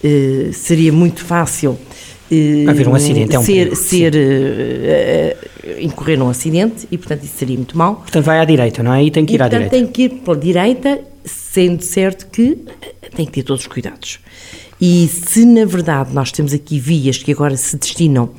eh, 0.03 0.49
seria 0.51 0.91
muito 0.91 1.23
fácil 1.23 1.77
Haver 2.67 2.87
um 2.87 2.95
acidente, 2.95 3.35
é 3.35 3.39
um 3.39 3.43
ser, 3.43 3.53
perigo, 3.55 3.75
ser 3.75 4.15
eh, 4.15 5.37
eh, 5.63 5.81
incorrer 5.81 6.17
num 6.17 6.29
acidente 6.29 6.87
e 6.91 6.97
portanto 6.97 7.23
isso 7.23 7.37
seria 7.37 7.57
muito 7.57 7.75
mau 7.77 7.95
Portanto, 7.95 8.23
vai 8.23 8.39
à 8.39 8.45
direita, 8.45 8.83
não 8.83 8.93
é? 8.93 9.03
E 9.03 9.09
tem 9.09 9.25
que 9.25 9.33
ir 9.33 9.39
e, 9.39 9.41
à 9.41 9.45
portanto, 9.45 9.69
direita. 9.69 9.75
tem 9.75 9.87
que 9.87 10.03
ir 10.03 10.09
pela 10.21 10.37
direita, 10.37 11.01
sendo 11.25 11.83
certo 11.83 12.27
que 12.27 12.57
eh, 12.81 13.09
tem 13.15 13.25
que 13.25 13.31
ter 13.31 13.43
todos 13.43 13.63
os 13.63 13.67
cuidados. 13.67 14.19
E 14.79 15.07
se 15.07 15.43
na 15.43 15.65
verdade 15.65 16.13
nós 16.13 16.31
temos 16.31 16.53
aqui 16.53 16.79
vias 16.79 17.17
que 17.17 17.31
agora 17.31 17.57
se 17.57 17.75
destinam 17.75 18.29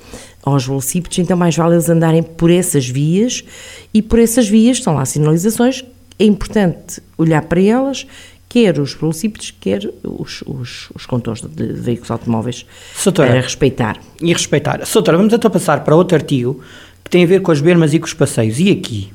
aos 0.43 0.67
velocípedes, 0.67 1.19
então 1.19 1.37
mais 1.37 1.57
vale 1.57 1.75
eles 1.75 1.89
andarem 1.89 2.23
por 2.23 2.51
essas 2.51 2.89
vias 2.89 3.45
e 3.93 4.01
por 4.01 4.19
essas 4.19 4.49
vias 4.49 4.79
estão 4.79 4.95
lá 4.95 5.05
sinalizações. 5.05 5.85
É 6.19 6.25
importante 6.25 7.03
olhar 7.19 7.43
para 7.43 7.61
elas, 7.61 8.07
quer 8.51 8.81
os 8.81 8.95
velocípedes, 8.95 9.55
quer 9.59 9.89
os, 10.03 10.43
os, 10.45 10.89
os 10.93 11.07
condutores 11.07 11.41
de 11.43 11.73
veículos 11.73 12.11
automóveis, 12.11 12.67
Soutora, 12.97 13.31
para 13.31 13.41
respeitar. 13.41 14.01
E 14.21 14.33
respeitar. 14.33 14.85
Soutora, 14.85 15.17
vamos 15.17 15.33
então 15.33 15.51
passar 15.51 15.85
para 15.85 15.95
outro 15.95 16.17
artigo 16.17 16.61
que 17.05 17.11
tem 17.11 17.23
a 17.23 17.27
ver 17.27 17.41
com 17.43 17.53
as 17.53 17.61
bermas 17.61 17.95
e 17.95 18.01
com 18.01 18.07
os 18.07 18.13
passeios. 18.13 18.59
E 18.59 18.71
aqui? 18.73 19.13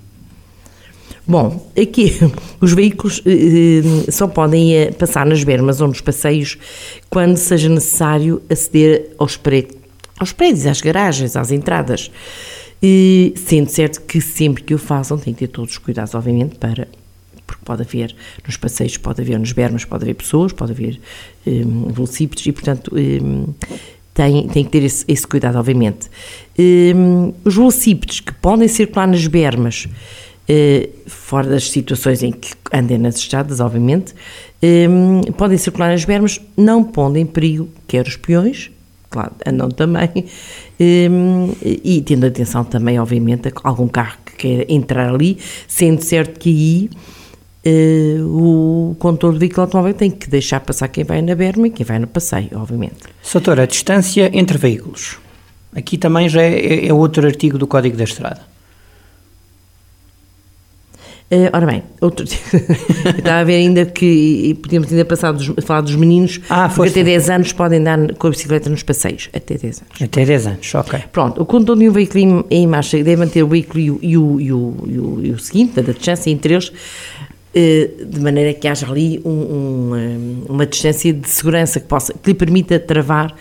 Bom, 1.28 1.70
aqui 1.78 2.14
os 2.62 2.72
veículos 2.72 3.22
eh, 3.26 4.10
só 4.10 4.26
podem 4.26 4.74
eh, 4.74 4.92
passar 4.92 5.26
nas 5.26 5.44
bermas 5.44 5.82
ou 5.82 5.90
nos 5.90 6.00
passeios 6.00 6.58
quando 7.10 7.36
seja 7.36 7.68
necessário 7.68 8.42
aceder 8.50 9.12
aos, 9.18 9.36
prédios, 9.36 9.76
aos 10.18 10.32
prédios, 10.32 10.66
às 10.66 10.80
garagens, 10.80 11.36
às 11.36 11.52
entradas. 11.52 12.10
E, 12.82 13.34
sendo 13.36 13.70
certo 13.70 14.02
que 14.02 14.22
sempre 14.22 14.64
que 14.64 14.74
o 14.74 14.78
façam 14.78 15.18
têm 15.18 15.34
que 15.34 15.40
ter 15.42 15.48
todos 15.48 15.72
os 15.72 15.78
cuidados, 15.78 16.16
obviamente, 16.16 16.56
para 16.56 16.88
porque 17.46 17.64
pode 17.64 17.82
haver 17.82 18.16
nos 18.46 18.58
passeios, 18.58 18.98
pode 18.98 19.22
haver 19.22 19.40
nos 19.40 19.52
bermas, 19.52 19.86
pode 19.86 20.04
haver 20.04 20.16
pessoas, 20.16 20.52
pode 20.52 20.72
haver 20.72 21.00
um, 21.46 21.92
velocípedes 21.92 22.46
e, 22.46 22.52
portanto, 22.52 22.92
um, 22.96 23.54
tem, 24.14 24.48
tem 24.48 24.64
que 24.64 24.72
ter 24.72 24.84
esse, 24.84 25.04
esse 25.08 25.28
cuidado, 25.28 25.58
obviamente. 25.58 26.10
Um, 26.58 27.34
os 27.44 27.56
velocípedes 27.56 28.22
que 28.22 28.34
podem 28.34 28.68
circular 28.68 29.08
nas 29.08 29.28
bermas, 29.28 29.88
uh, 30.50 31.10
fora 31.10 31.50
das 31.50 31.70
situações 31.70 32.24
em 32.24 32.32
que 32.32 32.54
andem 32.74 32.98
nas 32.98 33.18
estradas, 33.18 33.60
obviamente, 33.60 34.16
um, 34.90 35.22
podem 35.34 35.58
circular 35.58 35.92
nas 35.92 36.06
bermas, 36.06 36.40
não 36.56 36.84
pondo 36.84 37.18
em 37.18 37.26
perigo 37.26 37.70
quer 37.88 38.08
os 38.08 38.16
peões, 38.16 38.72
claro, 39.10 39.34
andam 39.46 39.70
também, 39.70 40.26
um, 40.80 41.54
e 41.62 42.02
tendo 42.02 42.26
atenção 42.26 42.64
também, 42.64 43.00
obviamente, 43.00 43.50
a 43.50 43.52
algum 43.64 43.88
carro 43.88 44.18
que 44.26 44.36
queira 44.36 44.66
entrar 44.68 45.14
ali, 45.14 45.38
sendo 45.68 46.02
certo 46.02 46.40
que 46.40 46.50
aí 46.50 46.90
uh, 47.66 48.92
o 48.92 48.96
condutor 49.00 49.34
do 49.34 49.40
veículo 49.40 49.64
automóvel 49.64 49.94
tem 49.94 50.12
que 50.12 50.30
deixar 50.30 50.60
passar 50.60 50.88
quem 50.88 51.04
vai 51.04 51.22
na 51.22 51.36
berma 51.36 51.68
e 51.68 51.70
quem 51.70 51.86
vai 51.86 52.00
no 52.00 52.08
passeio, 52.08 52.50
obviamente. 52.54 52.98
Soutora, 53.22 53.64
a 53.64 53.66
distância 53.66 54.30
entre 54.34 54.58
veículos. 54.58 55.18
Aqui 55.76 55.98
também 55.98 56.30
já 56.30 56.42
é, 56.42 56.88
é 56.88 56.94
outro 56.94 57.26
artigo 57.26 57.58
do 57.58 57.68
Código 57.68 57.98
da 57.98 58.04
Estrada. 58.04 58.56
Uh, 61.32 61.50
ora 61.54 61.66
bem, 61.66 61.84
outro 62.02 62.24
estava 63.18 63.40
a 63.40 63.44
ver 63.44 63.56
ainda 63.56 63.84
que 63.84 64.56
podíamos 64.62 64.92
ainda 64.92 65.04
passar 65.04 65.32
dos, 65.32 65.52
falar 65.66 65.82
dos 65.82 65.96
meninos, 65.96 66.40
ah, 66.48 66.70
porque 66.70 66.92
até 66.92 67.04
10 67.04 67.30
anos 67.32 67.52
podem 67.52 67.80
andar 67.80 68.14
com 68.14 68.28
a 68.28 68.30
bicicleta 68.30 68.70
nos 68.70 68.84
passeios, 68.84 69.28
até 69.34 69.58
10 69.58 69.82
anos. 69.82 70.02
Até 70.04 70.24
10 70.24 70.48
anos, 70.48 70.76
ok. 70.76 71.00
Pronto, 71.12 71.42
o 71.42 71.46
condutor 71.46 71.80
de 71.80 71.90
um 71.90 71.92
veículo 71.92 72.20
em, 72.20 72.46
em 72.52 72.68
marcha 72.68 72.98
deve 72.98 73.16
manter 73.16 73.42
o 73.42 73.48
veículo 73.48 73.80
e 73.80 73.90
o, 73.90 74.00
e 74.04 74.18
o, 74.18 74.40
e 74.40 74.54
o, 74.54 74.76
e 74.86 75.00
o, 75.00 75.26
e 75.26 75.32
o 75.32 75.40
seguinte, 75.40 75.80
a 75.80 75.84
distância 75.84 76.30
entre 76.30 76.54
eles, 76.54 76.72
de 77.56 78.20
maneira 78.20 78.54
que 78.54 78.68
haja 78.68 78.86
ali 78.86 79.22
um, 79.24 79.30
um, 79.30 79.96
eh, 79.96 80.18
uma 80.50 80.66
distância 80.66 81.14
de 81.14 81.30
segurança 81.30 81.80
que, 81.80 81.88
possa, 81.88 82.14
que 82.14 82.32
lhe 82.32 82.34
permita 82.34 82.78
travar 82.78 83.34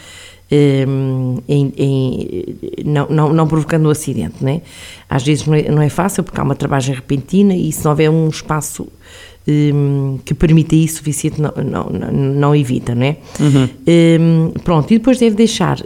um, 0.87 1.38
eh, 1.49 1.52
em, 1.52 1.73
em, 1.76 2.56
não, 2.85 3.09
não, 3.09 3.33
não, 3.33 3.49
provocando 3.49 3.87
o 3.87 3.88
um 3.88 3.90
acidente. 3.90 4.37
Né? 4.42 4.62
Às 5.11 5.25
vezes 5.25 5.44
não 5.47 5.54
é, 5.54 5.68
não 5.68 5.83
é, 5.83 5.88
fácil 5.88 6.23
porque 6.23 6.40
há 6.40 6.44
uma 6.44 6.54
travagem 6.54 6.94
repentina 6.94 7.56
e 7.56 7.73
se 7.73 7.85
não 7.85 7.90
houver 7.90 8.09
um 8.09 8.28
espaço 8.28 8.87
que 10.25 10.33
permita 10.33 10.75
isso, 10.75 10.94
o 10.94 10.99
suficiente 10.99 11.38
não, 11.38 11.52
não, 11.56 11.85
não, 11.90 12.11
não 12.11 12.56
evita. 12.56 12.94
Né? 12.94 13.18
Uhum. 13.38 14.54
pronto, 14.64 14.90
e 14.90 14.97
depois 14.97 15.18
deve 15.18 15.37
deixar, 15.37 15.76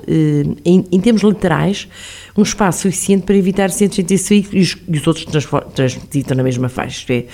em, 0.64 0.84
em 0.92 1.00
termos 1.00 1.22
literais, 1.22 1.88
um 2.36 2.42
espaço 2.42 2.82
suficiente 2.82 3.24
para 3.24 3.34
evitar 3.34 3.64
acidentes 3.64 3.98
entre 3.98 4.14
esse 4.14 4.28
veículo 4.28 4.58
e 4.58 4.60
os, 4.60 4.76
e 4.86 4.96
os 4.96 5.06
outros 5.08 5.26
transitam 5.74 6.36
na 6.36 6.44
mesma 6.44 6.68
faixa. 6.68 7.00
Isto 7.00 7.10
é, 7.10 7.24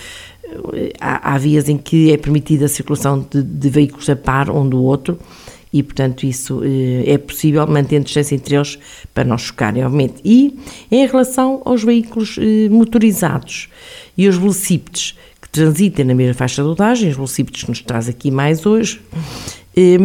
há, 1.00 1.34
há, 1.34 1.38
vias 1.38 1.68
em 1.68 1.76
que 1.76 2.12
é 2.12 2.16
permitida 2.16 2.66
a 2.66 2.68
circulação 2.68 3.26
de, 3.30 3.42
de, 3.42 3.68
veículos 3.68 4.08
a 4.08 4.16
par 4.16 4.50
um 4.50 4.68
do 4.68 4.82
outro 4.82 5.18
e, 5.72 5.82
portanto, 5.82 6.24
isso 6.24 6.62
eh, 6.62 7.02
é 7.04 7.18
possível 7.18 7.66
mantendo 7.66 8.04
distância 8.04 8.34
entre 8.36 8.54
eles 8.54 8.78
para 9.12 9.24
não 9.24 9.36
chocarem, 9.36 9.84
obviamente. 9.84 10.20
E 10.24 10.56
em 10.88 11.04
relação 11.04 11.62
aos 11.64 11.82
veículos 11.82 12.36
eh, 12.38 12.68
motorizados 12.68 13.68
e 14.16 14.28
os 14.28 14.36
velocípedes 14.36 15.16
que 15.42 15.48
transitem 15.48 16.04
na 16.04 16.14
mesma 16.14 16.34
faixa 16.34 16.62
de 16.62 16.68
rodagem, 16.68 17.10
os 17.10 17.16
velocípedes 17.16 17.64
que 17.64 17.70
nos 17.70 17.80
traz 17.80 18.08
aqui 18.08 18.30
mais 18.30 18.64
hoje, 18.64 19.00
eh, 19.76 19.98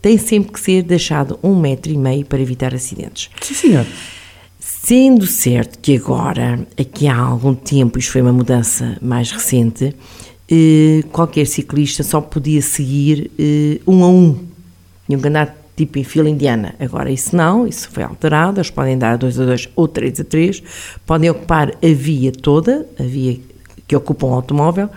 tem 0.00 0.18
sempre 0.18 0.52
que 0.52 0.60
ser 0.60 0.82
deixado 0.82 1.38
um 1.40 1.54
metro 1.54 1.92
e 1.92 1.96
meio 1.96 2.26
para 2.26 2.40
evitar 2.40 2.74
acidentes. 2.74 3.30
Sim, 3.40 3.54
senhor. 3.54 3.86
Sendo 4.84 5.28
certo 5.28 5.78
que 5.78 5.96
agora, 5.96 6.66
aqui 6.76 7.06
há 7.06 7.16
algum 7.16 7.54
tempo, 7.54 8.00
isto 8.00 8.10
foi 8.10 8.20
uma 8.20 8.32
mudança 8.32 8.98
mais 9.00 9.30
recente, 9.30 9.94
eh, 10.50 11.04
qualquer 11.12 11.46
ciclista 11.46 12.02
só 12.02 12.20
podia 12.20 12.60
seguir 12.60 13.30
eh, 13.38 13.80
um 13.86 14.02
a 14.02 14.08
um. 14.08 14.44
Tinham 15.06 15.20
que 15.20 15.28
andar 15.28 15.56
tipo 15.76 16.00
em 16.00 16.02
fila 16.02 16.28
indiana. 16.28 16.74
Agora 16.80 17.12
isso 17.12 17.36
não, 17.36 17.64
isso 17.64 17.88
foi 17.92 18.02
alterado, 18.02 18.58
eles 18.58 18.70
podem 18.70 18.98
dar 18.98 19.16
dois 19.16 19.38
a 19.38 19.44
dois 19.44 19.68
ou 19.76 19.86
três 19.86 20.18
a 20.18 20.24
três, 20.24 20.60
podem 21.06 21.30
ocupar 21.30 21.70
a 21.70 21.94
via 21.94 22.32
toda, 22.32 22.84
a 22.98 23.04
via 23.04 23.38
que 23.86 23.94
ocupa 23.94 24.26
um 24.26 24.34
automóvel, 24.34 24.90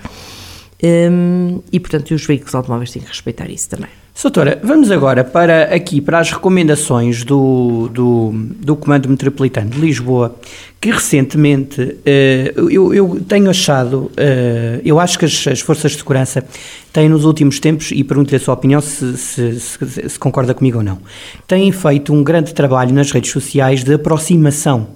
um, 0.84 1.62
e 1.72 1.80
portanto 1.80 2.10
os 2.10 2.26
veículos 2.26 2.56
automóveis 2.56 2.90
têm 2.90 3.04
que 3.04 3.10
respeitar 3.10 3.52
isso 3.52 3.70
também. 3.70 4.05
Soutora, 4.18 4.58
vamos 4.64 4.90
agora 4.92 5.26
para 5.26 5.64
aqui 5.76 6.00
para 6.00 6.20
as 6.20 6.32
recomendações 6.32 7.26
do, 7.26 7.90
do, 7.90 8.32
do 8.34 8.74
Comando 8.78 9.10
Metropolitano 9.10 9.70
de 9.70 9.78
Lisboa, 9.78 10.34
que 10.80 10.90
recentemente 10.90 11.82
uh, 11.82 12.70
eu, 12.70 12.94
eu, 12.94 13.22
tenho 13.28 13.50
achado, 13.50 14.04
uh, 14.04 14.82
eu 14.86 15.02
acho 15.02 15.20
que 15.20 15.26
as, 15.26 15.48
as, 15.48 15.60
forças 15.60 15.92
de 15.92 15.98
segurança 15.98 16.46
têm 16.94 17.10
nos 17.10 17.26
últimos 17.26 17.60
tempos, 17.60 17.92
e 17.92 18.06
pergunto-lhe 18.06 18.38
a 18.38 18.40
sua 18.40 18.54
opinião 18.54 18.80
se, 18.80 19.18
se, 19.18 19.60
se, 19.60 20.10
se 20.10 20.18
concorda 20.18 20.54
comigo 20.54 20.78
ou 20.78 20.84
não, 20.84 20.98
têm 21.46 21.70
feito 21.74 22.14
um 22.14 22.24
grande 22.24 22.54
trabalho 22.54 22.94
nas 22.94 23.12
redes 23.12 23.32
sociais 23.32 23.84
de 23.84 23.96
aproximação 23.96 24.96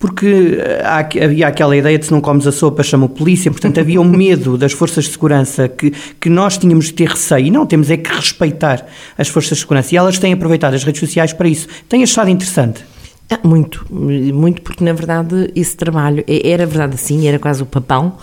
porque 0.00 0.58
eh, 0.58 1.22
havia 1.22 1.46
aquela 1.46 1.76
ideia 1.76 1.98
de 1.98 2.06
se 2.06 2.10
não 2.10 2.22
comes 2.22 2.46
a 2.46 2.50
sopa, 2.52 2.82
chama 2.82 3.04
a 3.04 3.08
polícia, 3.08 3.50
portanto 3.50 3.78
havia 3.78 4.00
um 4.00 4.08
medo 4.08 4.56
das 4.56 4.72
forças 4.72 5.04
de 5.04 5.10
segurança 5.10 5.68
que, 5.68 5.92
que 6.18 6.30
nós 6.30 6.56
tínhamos 6.56 6.86
de 6.86 6.94
ter 6.94 7.10
receio, 7.10 7.46
e 7.46 7.50
não 7.50 7.66
temos 7.66 7.90
é 7.90 7.98
que 7.98 8.10
respeitar 8.10 8.86
as 9.16 9.28
forças 9.28 9.58
de 9.58 9.60
segurança, 9.60 9.94
e 9.94 9.98
elas 9.98 10.18
têm 10.18 10.32
aproveitado 10.32 10.72
as 10.72 10.82
redes 10.82 10.98
sociais 10.98 11.34
para 11.34 11.46
isso. 11.46 11.68
Tem 11.86 12.02
achado 12.02 12.30
interessante? 12.30 12.82
Ah, 13.28 13.38
muito, 13.44 13.86
muito, 13.90 14.62
porque 14.62 14.82
na 14.82 14.94
verdade 14.94 15.52
esse 15.54 15.76
trabalho 15.76 16.24
é, 16.26 16.50
era 16.50 16.66
verdade 16.66 16.94
assim, 16.94 17.28
era 17.28 17.38
quase 17.38 17.62
o 17.62 17.66
papão, 17.66 18.16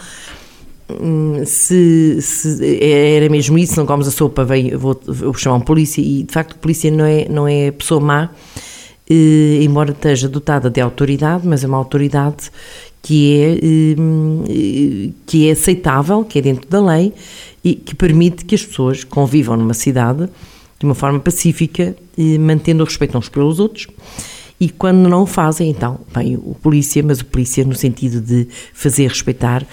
hum, 0.90 1.44
se, 1.46 2.20
se, 2.24 2.84
era 2.84 3.30
mesmo 3.30 3.56
isso, 3.56 3.78
não 3.78 3.86
comes 3.86 4.08
a 4.08 4.12
sopa, 4.12 4.44
vem, 4.44 4.76
vou, 4.76 5.00
vou 5.06 5.34
chamar 5.36 5.58
um 5.58 5.62
polícia, 5.62 6.02
e 6.02 6.24
de 6.24 6.34
facto 6.34 6.54
a 6.54 6.58
polícia 6.58 6.90
não 6.90 7.06
é, 7.06 7.28
não 7.30 7.48
é 7.48 7.70
pessoa 7.70 8.02
má, 8.02 8.32
eh, 9.10 9.60
embora 9.64 9.92
esteja 9.92 10.28
dotada 10.28 10.70
de 10.70 10.82
autoridade, 10.82 11.48
mas 11.48 11.64
é 11.64 11.68
uma 11.68 11.78
autoridade 11.78 12.52
que 13.02 13.40
é, 13.40 13.60
eh, 13.64 15.12
que 15.26 15.48
é 15.48 15.52
aceitável, 15.52 16.26
que 16.26 16.40
é 16.40 16.42
dentro 16.42 16.70
da 16.70 16.84
lei 16.84 17.14
e 17.64 17.76
que 17.76 17.96
permite 17.96 18.44
que 18.46 18.56
as 18.56 18.66
pessoas 18.66 19.04
convivam 19.04 19.56
numa 19.56 19.74
cidade 19.74 20.30
de 20.80 20.86
uma 20.86 20.94
forma 20.94 21.20
pacífica, 21.20 21.96
eh, 22.18 22.38
mantendo 22.38 22.84
o 22.84 22.86
respeito 22.86 23.18
uns 23.18 23.30
pelos 23.30 23.60
outros. 23.60 23.88
E 24.60 24.70
quando 24.70 25.08
não 25.08 25.24
o 25.24 25.26
fazem, 25.26 25.70
então 25.70 26.00
vem 26.14 26.36
o 26.36 26.56
polícia, 26.62 27.02
mas 27.04 27.22
o 27.22 27.26
polícia 27.26 27.64
no 27.64 27.76
sentido 27.76 28.20
de 28.20 28.48
fazer 28.74 29.08
respeitar 29.08 29.66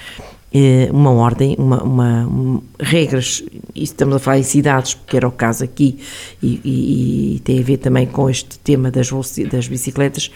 uma 0.92 1.10
ordem, 1.10 1.56
uma, 1.58 1.82
uma, 1.82 2.26
uma, 2.26 2.62
regras, 2.78 3.42
e 3.74 3.82
estamos 3.82 4.16
a 4.16 4.18
falar 4.20 4.38
em 4.38 4.44
cidades, 4.44 4.94
porque 4.94 5.16
era 5.16 5.26
o 5.26 5.32
caso 5.32 5.64
aqui, 5.64 5.98
e, 6.40 6.60
e, 6.64 7.34
e 7.36 7.40
tem 7.40 7.58
a 7.58 7.62
ver 7.62 7.78
também 7.78 8.06
com 8.06 8.30
este 8.30 8.58
tema 8.60 8.90
das, 8.90 9.10
das 9.50 9.66
bicicletas, 9.66 10.30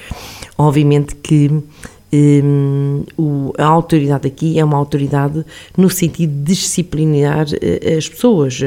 obviamente 0.56 1.14
que 1.14 1.48
um, 1.48 1.62
eh, 2.10 3.12
o, 3.16 3.52
a 3.56 3.64
autoridade 3.64 4.26
aqui 4.26 4.58
é 4.58 4.64
uma 4.64 4.76
autoridade 4.76 5.44
no 5.76 5.88
sentido 5.88 6.32
de 6.32 6.52
disciplinar 6.54 7.46
uh, 7.46 7.96
as 7.96 8.08
pessoas, 8.08 8.58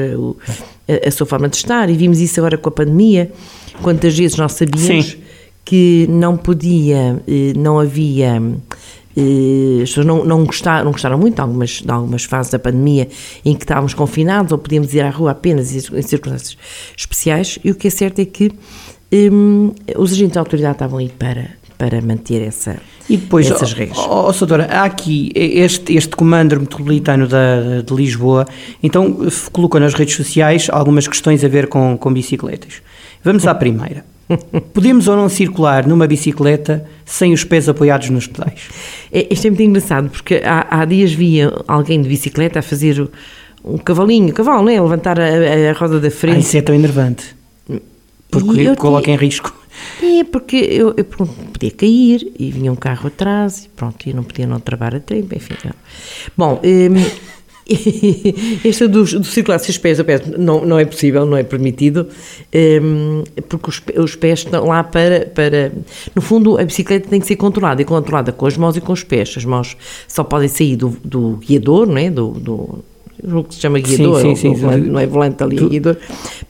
a, 0.88 1.08
a, 1.08 1.10
sua 1.10 1.26
forma 1.26 1.48
de 1.48 1.56
estar, 1.56 1.90
e 1.90 1.94
vimos 1.94 2.20
isso 2.20 2.40
agora 2.40 2.56
com 2.56 2.70
a 2.70 2.72
pandemia, 2.72 3.30
quantas 3.82 4.16
vezes 4.16 4.38
nós 4.38 4.52
sabíamos 4.52 5.06
Sim. 5.06 5.18
que 5.64 6.06
não 6.08 6.36
podia, 6.36 7.22
não 7.56 7.78
havia 7.78 8.40
as 9.16 9.90
pessoas 9.90 10.06
não, 10.06 10.24
não, 10.24 10.44
gostaram, 10.44 10.84
não 10.84 10.92
gostaram 10.92 11.18
muito 11.18 11.34
de 11.34 11.40
algumas, 11.40 11.70
de 11.82 11.90
algumas 11.90 12.24
fases 12.24 12.50
da 12.50 12.58
pandemia 12.58 13.08
em 13.44 13.54
que 13.54 13.64
estávamos 13.64 13.94
confinados 13.94 14.52
ou 14.52 14.58
podíamos 14.58 14.94
ir 14.94 15.00
à 15.00 15.10
rua 15.10 15.32
apenas 15.32 15.74
em 15.74 16.02
circunstâncias 16.02 16.56
especiais, 16.96 17.58
e 17.62 17.70
o 17.70 17.74
que 17.74 17.88
é 17.88 17.90
certo 17.90 18.20
é 18.20 18.24
que 18.24 18.50
hum, 19.12 19.72
os 19.96 20.12
agentes 20.12 20.34
da 20.34 20.40
autoridade 20.40 20.74
estavam 20.74 20.98
aí 20.98 21.08
para, 21.10 21.50
para 21.76 22.00
manter 22.00 22.42
essa, 22.42 22.78
e 23.08 23.16
depois, 23.16 23.50
essas 23.50 23.72
regras. 23.72 23.98
Oh, 23.98 24.28
oh, 24.28 24.32
Soutora, 24.32 24.66
há 24.70 24.84
aqui 24.84 25.30
este, 25.34 25.94
este 25.94 26.16
comando 26.16 26.58
metropolitano 26.58 27.26
da, 27.26 27.82
de 27.84 27.94
Lisboa, 27.94 28.46
então 28.82 29.28
colocou 29.52 29.80
nas 29.80 29.94
redes 29.94 30.14
sociais 30.14 30.68
algumas 30.70 31.06
questões 31.06 31.44
a 31.44 31.48
ver 31.48 31.66
com, 31.66 31.98
com 31.98 32.12
bicicletas. 32.12 32.80
Vamos 33.22 33.46
à 33.46 33.54
primeira. 33.54 34.11
Podemos 34.72 35.08
ou 35.08 35.16
não 35.16 35.28
circular 35.28 35.86
numa 35.86 36.06
bicicleta 36.06 36.84
sem 37.04 37.32
os 37.32 37.44
pés 37.44 37.68
apoiados 37.68 38.08
nos 38.10 38.26
pedais? 38.26 38.60
É, 39.12 39.26
isto 39.32 39.46
é 39.46 39.50
muito 39.50 39.62
engraçado, 39.62 40.08
porque 40.10 40.40
há, 40.44 40.80
há 40.80 40.84
dias 40.84 41.12
via 41.12 41.52
alguém 41.68 42.00
de 42.02 42.08
bicicleta 42.08 42.58
a 42.60 42.62
fazer 42.62 43.08
um 43.64 43.78
cavalinho, 43.78 44.32
cavalo, 44.32 44.62
não 44.62 44.70
é? 44.70 44.80
Levantar 44.80 45.18
a, 45.20 45.24
a 45.24 45.72
roda 45.72 46.00
da 46.00 46.08
Ah, 46.08 46.10
frente. 46.10 46.40
isso 46.40 46.56
é 46.56 46.62
tão 46.62 46.74
enervante. 46.74 47.34
Porque 48.30 48.74
coloca 48.76 49.04
tinha- 49.04 49.16
em 49.16 49.18
risco. 49.18 49.54
É, 50.02 50.24
porque 50.24 50.56
eu, 50.56 50.94
eu 50.96 51.04
podia 51.04 51.70
cair 51.70 52.30
e 52.38 52.50
vinha 52.50 52.70
um 52.72 52.76
carro 52.76 53.06
atrás 53.08 53.64
e 53.64 53.68
pronto, 53.70 54.06
e 54.08 54.12
não 54.12 54.22
podia 54.22 54.46
não 54.46 54.60
travar 54.60 54.94
a 54.94 55.00
trempa, 55.00 55.36
enfim. 55.36 55.54
não. 55.64 55.72
Bom, 56.36 56.60
hum, 56.64 57.04
esta 58.64 58.88
do, 58.88 59.04
do 59.04 59.24
circular 59.24 59.58
seis 59.58 59.78
pés 59.78 60.00
a 60.00 60.04
pé 60.04 60.20
não, 60.38 60.64
não 60.64 60.78
é 60.78 60.84
possível, 60.84 61.26
não 61.26 61.36
é 61.36 61.42
permitido, 61.42 62.08
hum, 62.82 63.24
porque 63.48 63.70
os, 63.70 63.82
os 63.96 64.16
pés 64.16 64.40
estão 64.40 64.66
lá 64.66 64.84
para, 64.84 65.26
para... 65.34 65.72
No 66.14 66.22
fundo, 66.22 66.58
a 66.58 66.64
bicicleta 66.64 67.08
tem 67.08 67.20
que 67.20 67.26
ser 67.26 67.36
controlada, 67.36 67.82
e 67.82 67.84
controlada 67.84 68.32
com 68.32 68.46
as 68.46 68.56
mãos 68.56 68.76
e 68.76 68.80
com 68.80 68.92
os 68.92 69.04
pés. 69.04 69.34
As 69.36 69.44
mãos 69.44 69.76
só 70.08 70.24
podem 70.24 70.48
sair 70.48 70.76
do, 70.76 70.96
do 71.04 71.36
guiador, 71.36 71.86
não 71.86 71.98
é? 71.98 72.10
Do, 72.10 72.30
do, 72.30 72.84
o 73.22 73.44
que 73.44 73.54
se 73.54 73.60
chama 73.60 73.78
guiador, 73.78 74.20
sim, 74.20 74.34
sim, 74.34 74.54
sim. 74.54 74.60
volante, 74.60 74.88
não 74.88 74.98
é 75.00 75.06
volante 75.06 75.42
ali, 75.42 75.56
é 75.56 75.58
Tu- 75.60 75.68
guiador, 75.68 75.96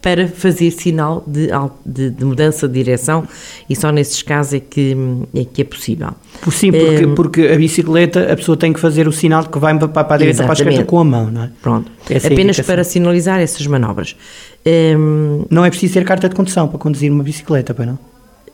para 0.01 0.27
fazer 0.29 0.71
sinal 0.71 1.23
de, 1.27 1.49
de, 1.85 2.11
de 2.11 2.25
mudança 2.25 2.67
de 2.67 2.75
direção 2.75 3.27
e 3.69 3.77
só 3.77 3.91
nesses 3.93 4.23
casos 4.23 4.55
é 4.55 4.61
que 4.61 4.97
é, 5.35 5.45
que 5.45 5.61
é 5.63 5.65
possível. 5.65 6.09
Sim, 6.51 6.73
porque, 6.73 7.07
Hum. 7.07 7.15
porque 7.15 7.41
a 7.49 7.57
bicicleta 7.57 8.33
a 8.33 8.37
pessoa 8.37 8.57
tem 8.57 8.73
que 8.73 8.81
fazer 8.81 9.07
o 9.07 9.13
sinal 9.13 9.43
de 9.43 9.49
que 9.51 9.59
vai 9.59 9.77
para, 9.79 9.89
para 9.89 10.15
a 10.15 10.19
direita 10.19 10.43
para 10.45 10.53
a 10.53 10.55
esquerda 10.55 10.85
com 10.85 10.99
a 10.99 11.05
mão, 11.05 11.31
não 11.31 11.43
é? 11.45 11.51
Pronto. 11.61 11.91
Essa 12.09 12.27
é 12.29 12.33
Apenas 12.33 12.57
indicação. 12.57 12.65
para 12.75 12.85
sinalizar 12.85 13.41
essas 13.41 13.67
manobras. 13.67 14.17
Hum, 14.67 15.45
Não 15.51 15.65
é 15.65 15.71
preciso 15.71 15.95
ter 15.95 16.05
carta 16.05 16.29
de 16.29 16.35
condução 16.35 16.69
para 16.69 16.79
conduzir 16.79 17.11
uma 17.13 17.23
bicicleta, 17.25 17.75
pois 17.75 17.87
não? 17.89 17.99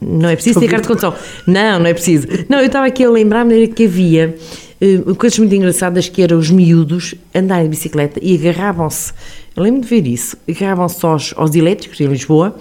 Não 0.01 0.29
é 0.29 0.35
preciso 0.37 0.61
ter 0.61 0.69
carta 0.69 0.83
de 0.83 0.89
condução. 0.89 1.13
Não, 1.47 1.79
não 1.81 1.87
é 1.87 1.93
preciso. 1.93 2.27
Não, 2.49 2.59
eu 2.61 2.67
estava 2.67 2.87
aqui 2.87 3.05
a 3.05 3.11
lembrar-me 3.11 3.67
que 3.69 3.85
havia 3.87 4.35
eh, 4.81 4.99
coisas 5.17 5.39
muito 5.39 5.55
engraçadas 5.55 6.09
que 6.09 6.23
eram 6.23 6.39
os 6.39 6.51
miúdos 6.51 7.15
andarem 7.35 7.65
de 7.65 7.71
bicicleta 7.71 8.19
e 8.23 8.35
agarravam-se, 8.37 9.13
eu 9.57 9.63
lembro 9.63 9.81
de 9.83 9.89
ver 9.89 10.07
isso, 10.07 10.37
agarravam-se 10.49 11.05
aos, 11.05 11.35
aos 11.37 11.55
elétricos 11.55 12.01
em 12.01 12.07
Lisboa 12.07 12.57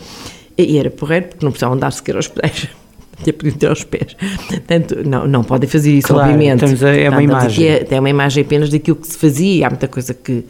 e 0.58 0.78
era 0.78 0.90
porreiro 0.90 1.28
porque 1.28 1.46
não 1.46 1.52
precisavam 1.52 1.76
andar 1.76 1.92
sequer 1.92 2.16
aos 2.16 2.28
pés. 2.28 2.68
Até 3.20 3.32
podiam 3.32 3.58
ter 3.58 3.68
aos 3.68 3.84
pés. 3.84 4.16
Portanto, 4.48 4.98
não, 5.04 5.28
não 5.28 5.44
podem 5.44 5.68
fazer 5.68 5.92
isso, 5.92 6.08
Claro, 6.10 6.32
obviamente. 6.32 6.64
estamos 6.66 6.84
a- 6.84 6.90
é 6.96 7.10
uma 7.10 7.18
Portanto, 7.18 7.36
aqui 7.46 7.62
imagem. 7.62 7.68
É, 7.68 7.88
é 7.90 8.00
uma 8.00 8.10
imagem 8.12 8.44
apenas 8.44 8.70
daquilo 8.70 8.96
que 8.98 9.08
se 9.08 9.18
fazia 9.18 9.56
e 9.56 9.64
há 9.64 9.70
muita 9.72 9.88
coisa 9.88 10.14
que. 10.14 10.44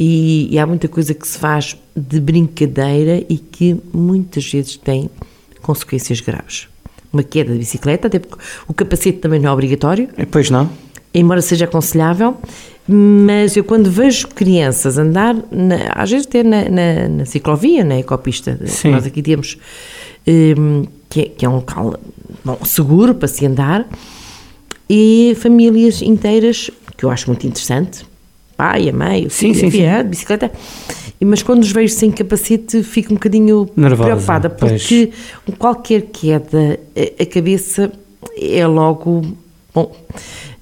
E, 0.00 0.48
e 0.50 0.58
há 0.58 0.66
muita 0.66 0.88
coisa 0.88 1.12
que 1.12 1.26
se 1.28 1.36
faz 1.38 1.76
de 1.94 2.18
brincadeira 2.20 3.22
e 3.28 3.36
que 3.36 3.76
muitas 3.92 4.50
vezes 4.50 4.76
tem 4.76 5.10
consequências 5.60 6.20
graves. 6.20 6.66
Uma 7.12 7.22
queda 7.22 7.52
de 7.52 7.58
bicicleta, 7.58 8.06
até 8.06 8.18
porque 8.18 8.42
o 8.66 8.72
capacete 8.72 9.18
também 9.18 9.40
não 9.40 9.50
é 9.50 9.52
obrigatório, 9.52 10.08
Eh, 10.16 10.24
Pois 10.24 10.50
não? 10.50 10.70
Embora 11.14 11.40
seja 11.42 11.64
aconselhável, 11.64 12.36
mas 12.86 13.56
eu 13.56 13.64
quando 13.64 13.90
vejo 13.90 14.28
crianças 14.28 14.96
andar, 14.98 15.34
na- 15.50 15.92
às 15.94 16.10
vezes 16.10 16.26
até 16.26 16.42
na, 16.42 16.64
na, 16.68 17.08
na 17.08 17.24
ciclovia, 17.26 17.84
na 17.84 17.98
ecopista, 17.98 18.58
Sim. 18.64 18.90
nós 18.92 19.04
aqui 19.06 19.20
temos, 19.22 19.58
hum, 20.26 20.84
que, 21.08 21.20
é, 21.20 21.24
que 21.26 21.44
é 21.44 21.48
um 21.48 21.56
local 21.56 21.94
bom, 22.44 22.58
seguro 22.64 23.14
para 23.14 23.28
se 23.28 23.44
andar, 23.46 23.86
e 24.88 25.36
famílias 25.40 26.00
inteiras, 26.02 26.70
que 26.96 27.04
eu 27.04 27.10
acho 27.10 27.26
muito 27.28 27.46
interessante, 27.46 28.06
pai, 28.56 28.88
a 28.88 28.92
mãe, 28.92 29.26
o 29.26 29.30
Sim, 29.30 29.52
filho, 29.54 29.70
sim, 29.70 29.78
sim. 29.78 29.82
é, 29.84 30.02
de 30.02 30.08
bicicleta, 30.08 30.50
mas 31.20 31.42
quando 31.42 31.62
os 31.62 31.70
vejo 31.70 31.92
sem 31.94 32.10
capacete 32.10 32.82
fico 32.82 33.12
um 33.12 33.16
bocadinho 33.16 33.68
Nervosa, 33.76 34.04
preocupada, 34.10 34.50
pois. 34.50 34.82
porque 34.82 35.10
qualquer 35.58 36.02
queda, 36.12 36.80
a- 36.96 37.22
a 37.22 37.26
cabeça 37.26 37.92
é 38.36 38.66
logo, 38.66 39.22
bom... 39.74 39.94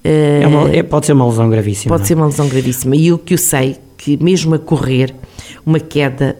eh, 0.06 0.40
É 0.42 0.46
uma- 0.46 0.70
é- 0.70 0.82
pode 0.82 1.06
ser 1.06 1.12
uma 1.12 1.26
lesão 1.26 1.48
gravíssima. 1.50 1.88
Pode 1.94 2.04
é? 2.04 2.06
ser 2.06 2.14
uma 2.14 2.26
lesão 2.26 2.48
gravíssima. 2.48 2.94
E 2.96 3.12
o 3.12 3.18
que 3.18 3.34
eu 3.34 3.38
sei, 3.38 3.76
que 3.96 4.22
mesmo 4.22 4.54
a 4.54 4.58
correr, 4.58 5.14
uma 5.64 5.80
queda, 5.80 6.36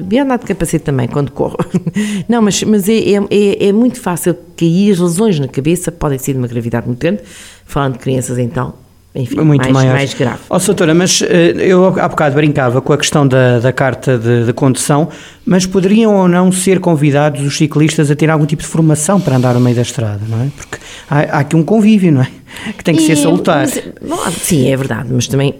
bem 0.00 0.20
andar 0.20 0.38
de 0.38 0.46
capacete 0.46 0.84
também 0.84 1.08
quando 1.08 1.32
corro. 1.32 1.56
Não, 2.28 2.40
mas, 2.42 2.62
mas 2.62 2.88
é, 2.88 2.92
é, 2.98 3.16
é- 3.30 3.68
é 3.68 3.72
muito 3.72 4.00
fácil 4.00 4.36
cair, 4.56 4.92
as 4.92 4.98
lesões 5.00 5.38
na 5.40 5.48
cabeça 5.48 5.90
podem 5.90 6.18
ser 6.18 6.32
de 6.32 6.38
uma 6.38 6.46
gravidade 6.48 6.86
muito 6.86 7.00
grande. 7.00 7.22
Falando 7.64 7.94
de 7.94 7.98
crianças, 7.98 8.38
então, 8.38 8.74
enfim, 9.18 9.40
muito 9.40 9.60
mais, 9.62 9.72
maior. 9.72 9.94
mais 9.94 10.14
grave. 10.14 10.38
Ó, 10.48 10.58
doutora, 10.58 10.94
mas 10.94 11.20
eh, 11.22 11.54
eu 11.58 11.84
há 12.00 12.08
bocado 12.08 12.34
brincava 12.34 12.80
com 12.80 12.92
a 12.92 12.96
questão 12.98 13.26
da, 13.26 13.58
da 13.58 13.72
carta 13.72 14.16
de, 14.16 14.46
de 14.46 14.52
condução, 14.52 15.08
mas 15.44 15.66
poderiam 15.66 16.14
ou 16.14 16.28
não 16.28 16.52
ser 16.52 16.78
convidados 16.80 17.42
os 17.44 17.56
ciclistas 17.56 18.10
a 18.10 18.16
ter 18.16 18.30
algum 18.30 18.46
tipo 18.46 18.62
de 18.62 18.68
formação 18.68 19.20
para 19.20 19.36
andar 19.36 19.54
no 19.54 19.60
meio 19.60 19.74
da 19.76 19.82
estrada, 19.82 20.20
não 20.28 20.42
é? 20.42 20.48
Porque 20.56 20.78
há, 21.10 21.18
há 21.18 21.38
aqui 21.40 21.56
um 21.56 21.62
convívio, 21.64 22.12
não 22.12 22.22
é? 22.22 22.28
Que 22.78 22.82
tem 22.84 22.94
que 22.96 23.02
ser 23.02 23.12
E- 23.12 23.16
salutar. 23.16 23.60
mas, 23.66 23.82
bom, 24.08 24.30
sim, 24.30 24.70
é 24.70 24.76
verdade, 24.76 25.08
mas 25.12 25.26
também 25.26 25.54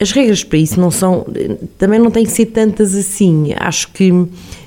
as 0.00 0.10
regras 0.12 0.42
para 0.42 0.58
isso 0.58 0.80
não 0.80 0.90
são, 0.90 1.26
também 1.78 1.98
não 1.98 2.10
têm 2.10 2.24
que 2.24 2.30
ser 2.32 2.46
tantas 2.46 2.94
assim. 2.96 3.52
Acho 3.58 3.88
que 3.88 4.12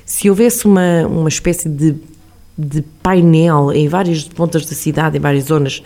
se 0.04 0.30
houvesse 0.30 0.64
uma, 0.64 1.06
uma 1.06 1.28
espécie 1.28 1.68
de, 1.68 1.94
de 2.56 2.82
painel 3.02 3.72
em 3.72 3.86
várias 3.88 4.24
pontas 4.24 4.64
da 4.64 4.74
cidade, 4.74 5.18
em 5.18 5.20
várias 5.20 5.44
zonas, 5.44 5.82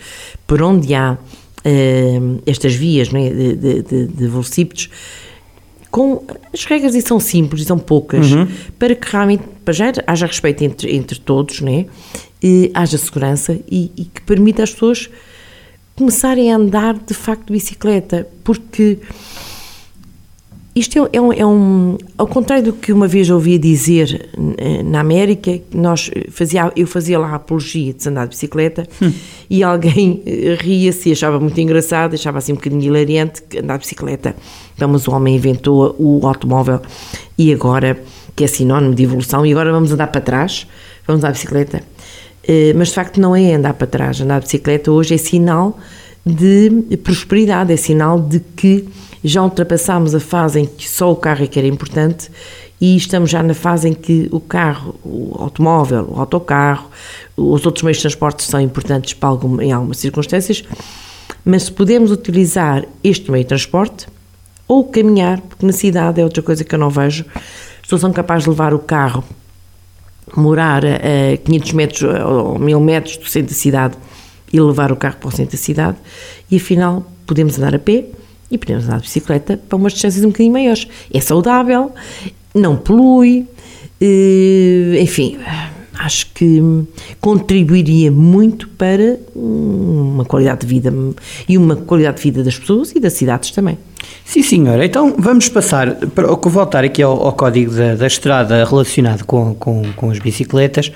por 0.47 0.61
onde 0.61 0.93
há 0.93 1.17
eh, 1.63 2.19
estas 2.45 2.73
vias 2.73 3.13
é, 3.13 3.29
de, 3.29 3.55
de, 3.55 3.81
de, 3.81 4.07
de 4.07 4.27
velocípedos, 4.27 4.89
com 5.91 6.23
as 6.53 6.63
regras 6.63 6.95
e 6.95 7.01
são 7.01 7.19
simples 7.19 7.63
e 7.63 7.65
são 7.65 7.77
poucas 7.77 8.27
para 8.79 8.95
que 8.95 9.11
realmente 9.11 9.43
para 9.65 9.73
já 9.73 9.91
haja 10.07 10.25
respeito 10.25 10.63
entre, 10.63 10.95
entre 10.95 11.19
todos 11.19 11.59
né? 11.59 11.85
e 12.41 12.71
haja 12.73 12.97
segurança 12.97 13.59
e, 13.69 13.91
e 13.97 14.05
que 14.05 14.21
permita 14.21 14.63
às 14.63 14.71
pessoas 14.71 15.09
começarem 15.93 16.51
a 16.51 16.55
andar 16.55 16.93
de 16.97 17.13
facto 17.13 17.47
de 17.47 17.53
bicicleta 17.53 18.25
porque 18.41 18.99
isto 20.73 20.97
é, 21.05 21.17
é 21.17 21.21
um, 21.21 21.33
é 21.33 21.45
um- 21.45 21.97
ao 22.17 22.25
contrário 22.27 22.63
do 22.65 22.73
que 22.73 22.93
uma 22.93 23.07
vez 23.07 23.29
ouvi 23.29 23.57
dizer 23.57 24.29
eh, 24.57 24.81
na 24.83 25.01
América, 25.01 25.59
nós 25.73 26.09
fazia, 26.29 26.71
eu 26.75 26.87
fazia 26.87 27.19
lá 27.19 27.29
a 27.31 27.35
apologia 27.35 27.93
de 27.93 28.01
se 28.01 28.07
andar 28.09 28.23
de 28.25 28.29
bicicleta 28.29 28.87
e 29.49 29.63
alguém 29.63 30.21
eh, 30.25 30.57
ria-se 30.59 31.09
e 31.09 31.11
achava 31.11 31.39
muito 31.39 31.59
engraçado, 31.59 32.13
achava 32.13 32.37
assim 32.37 32.53
um 32.53 32.55
bocadinho 32.55 32.81
hilariante 32.83 33.41
que 33.43 33.59
andar 33.59 33.77
de 33.77 33.81
bicicleta. 33.81 34.33
Então, 34.75 34.87
mas 34.87 35.07
o 35.07 35.11
homem 35.11 35.35
inventou 35.35 35.93
o 35.99 36.25
automóvel 36.25 36.79
e 37.37 37.51
agora, 37.53 38.01
que 38.35 38.43
é 38.45 38.47
sinónimo 38.47 38.95
de 38.95 39.03
evolução, 39.03 39.45
e 39.45 39.51
agora 39.51 39.71
vamos 39.73 39.91
andar 39.91 40.07
para 40.07 40.21
trás, 40.21 40.65
vamos 41.05 41.21
andar 41.21 41.31
de 41.33 41.39
bicicleta. 41.39 41.83
Eh, 42.47 42.73
Mas 42.77 42.87
de 42.87 42.93
facto 42.95 43.19
não 43.19 43.35
é 43.35 43.53
andar 43.55 43.73
para 43.73 43.87
trás, 43.87 44.21
andar 44.21 44.39
de 44.39 44.45
bicicleta 44.45 44.89
hoje 44.89 45.15
é 45.15 45.17
sinal 45.17 45.77
de 46.25 46.97
prosperidade, 47.03 47.73
é 47.73 47.77
sinal 47.77 48.19
de 48.21 48.39
que 48.55 48.85
já 49.23 49.41
ultrapassámos 49.43 50.15
a 50.15 50.19
fase 50.19 50.61
em 50.61 50.65
que 50.65 50.89
só 50.89 51.11
o 51.11 51.15
carro 51.15 51.43
é 51.43 51.47
que 51.47 51.59
era 51.59 51.67
importante 51.67 52.31
e 52.79 52.97
estamos 52.97 53.29
já 53.29 53.43
na 53.43 53.53
fase 53.53 53.87
em 53.89 53.93
que 53.93 54.27
o 54.31 54.39
carro, 54.39 54.95
o 55.03 55.35
automóvel, 55.37 56.07
o 56.09 56.19
autocarro, 56.19 56.89
os 57.37 57.65
outros 57.65 57.83
meios 57.83 57.97
de 57.97 58.03
transporte 58.03 58.43
são 58.43 58.59
importantes 58.59 59.13
para 59.13 59.29
algum, 59.29 59.61
em 59.61 59.71
algumas 59.71 59.97
circunstâncias, 59.97 60.63
mas 61.45 61.63
se 61.63 61.71
podemos 61.71 62.11
utilizar 62.11 62.85
este 63.03 63.29
meio 63.31 63.43
de 63.43 63.49
transporte 63.49 64.07
ou 64.67 64.85
caminhar, 64.85 65.39
porque 65.41 65.65
na 65.65 65.73
cidade 65.73 66.19
é 66.19 66.23
outra 66.23 66.41
coisa 66.41 66.63
que 66.63 66.73
eu 66.73 66.79
não 66.79 66.89
vejo, 66.89 67.23
pessoas 67.81 68.01
são 68.01 68.11
capazes 68.11 68.45
de 68.45 68.49
levar 68.49 68.73
o 68.73 68.79
carro 68.79 69.23
morar 70.35 70.83
a 70.85 71.37
500 71.43 71.73
metros 71.73 72.03
ou 72.03 72.57
1000 72.57 72.79
metros 72.79 73.17
do 73.17 73.27
centro 73.27 73.49
da 73.49 73.55
cidade 73.55 73.97
e 74.51 74.59
levar 74.59 74.91
o 74.91 74.95
carro 74.95 75.17
para 75.17 75.29
o 75.29 75.31
centro 75.31 75.57
da 75.57 75.61
cidade 75.61 75.97
e 76.49 76.57
afinal 76.57 77.05
podemos 77.25 77.57
andar 77.57 77.75
a 77.75 77.79
pé 77.79 78.05
e 78.51 78.57
podemos 78.57 78.85
andar 78.85 78.97
de 78.97 79.03
bicicleta 79.03 79.57
para 79.57 79.77
umas 79.77 79.93
distâncias 79.93 80.23
um 80.23 80.27
bocadinho 80.27 80.53
maiores. 80.53 80.87
É 81.11 81.19
saudável, 81.19 81.91
não 82.53 82.75
polui, 82.75 83.47
eh, 83.99 84.99
enfim, 84.99 85.37
acho 85.97 86.27
que 86.33 86.61
contribuiria 87.19 88.11
muito 88.11 88.67
para 88.69 89.19
uma 89.35 90.25
qualidade 90.25 90.61
de 90.61 90.67
vida 90.67 90.93
e 91.47 91.57
uma 91.57 91.75
qualidade 91.75 92.17
de 92.17 92.23
vida 92.23 92.43
das 92.43 92.57
pessoas 92.57 92.91
e 92.95 92.99
das 92.99 93.13
cidades 93.13 93.51
também. 93.51 93.77
Sim, 94.25 94.41
senhora. 94.41 94.83
Então 94.83 95.13
vamos 95.17 95.47
passar, 95.47 95.95
para, 96.07 96.27
voltar 96.27 96.83
aqui 96.83 97.03
ao, 97.03 97.23
ao 97.23 97.33
código 97.33 97.71
da, 97.73 97.95
da 97.95 98.07
estrada 98.07 98.65
relacionado 98.65 99.23
com, 99.25 99.53
com, 99.53 99.83
com 99.95 100.09
as 100.09 100.17
bicicletas. 100.17 100.91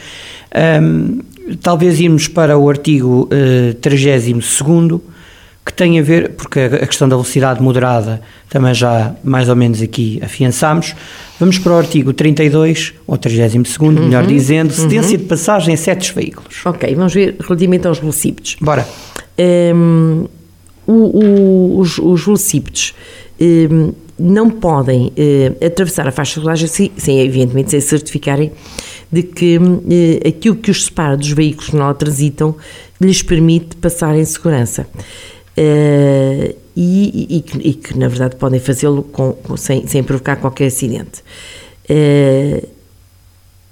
Ahm, 0.53 1.19
talvez 1.61 1.99
irmos 1.99 2.27
para 2.27 2.57
o 2.57 2.67
artigo 2.67 3.29
eh, 3.31 3.75
32 3.81 4.27
que 5.65 5.73
tem 5.73 5.97
a 5.99 6.03
ver, 6.03 6.31
porque 6.33 6.59
a 6.59 6.85
questão 6.85 7.09
da 7.09 7.15
velocidade 7.15 7.61
moderada 7.61 8.21
também 8.49 8.73
já 8.73 9.15
mais 9.23 9.49
ou 9.49 9.55
menos 9.55 9.81
aqui 9.81 10.19
afiançámos. 10.23 10.93
Vamos 11.39 11.57
para 11.57 11.73
o 11.73 11.75
artigo 11.77 12.13
32, 12.13 12.93
ou 13.07 13.17
32, 13.17 13.65
melhor 13.99 14.25
dizendo, 14.27 14.71
cedência 14.71 15.17
de 15.17 15.23
passagem 15.23 15.73
a 15.73 15.77
certos 15.77 16.09
veículos. 16.09 16.61
Ok, 16.65 16.93
vamos 16.95 17.13
ver 17.13 17.35
relativamente 17.39 17.87
aos 17.87 17.97
velocípedos. 17.97 18.57
Bora. 18.61 18.87
Hum, 19.39 20.27
o- 20.87 20.93
o- 20.93 21.79
os, 21.79 21.97
os 21.97 22.23
velocípedos 22.23 22.93
hum, 23.41 23.91
não 24.19 24.49
podem 24.49 25.11
eh, 25.17 25.51
atravessar 25.65 26.07
a 26.07 26.11
faixa 26.11 26.35
de 26.39 26.45
rodagem 26.45 26.67
sem, 26.67 26.91
sem, 26.95 27.19
evidentemente, 27.21 27.71
sem 27.71 27.81
certificarem 27.81 28.51
de 29.11 29.23
que 29.23 29.59
eh, 29.89 30.27
aquilo 30.29 30.55
que 30.55 30.69
os 30.71 30.85
separa 30.85 31.17
dos 31.17 31.31
veículos 31.31 31.69
que 31.71 31.75
não 31.75 31.93
transitam 31.93 32.55
lhes 33.01 33.21
permite 33.21 33.75
passar 33.77 34.15
em 34.15 34.23
segurança. 34.23 34.87
Eh, 35.57 36.55
e, 36.75 37.37
e, 37.37 37.41
que, 37.41 37.57
e 37.57 37.73
que, 37.73 37.97
na 37.97 38.07
verdade, 38.07 38.35
podem 38.35 38.59
fazê-lo 38.59 39.07
sem, 39.57 39.87
sem 39.87 40.03
provocar 40.03 40.35
qualquer 40.35 40.67
acidente. 40.67 41.23
Uh, 41.89 42.67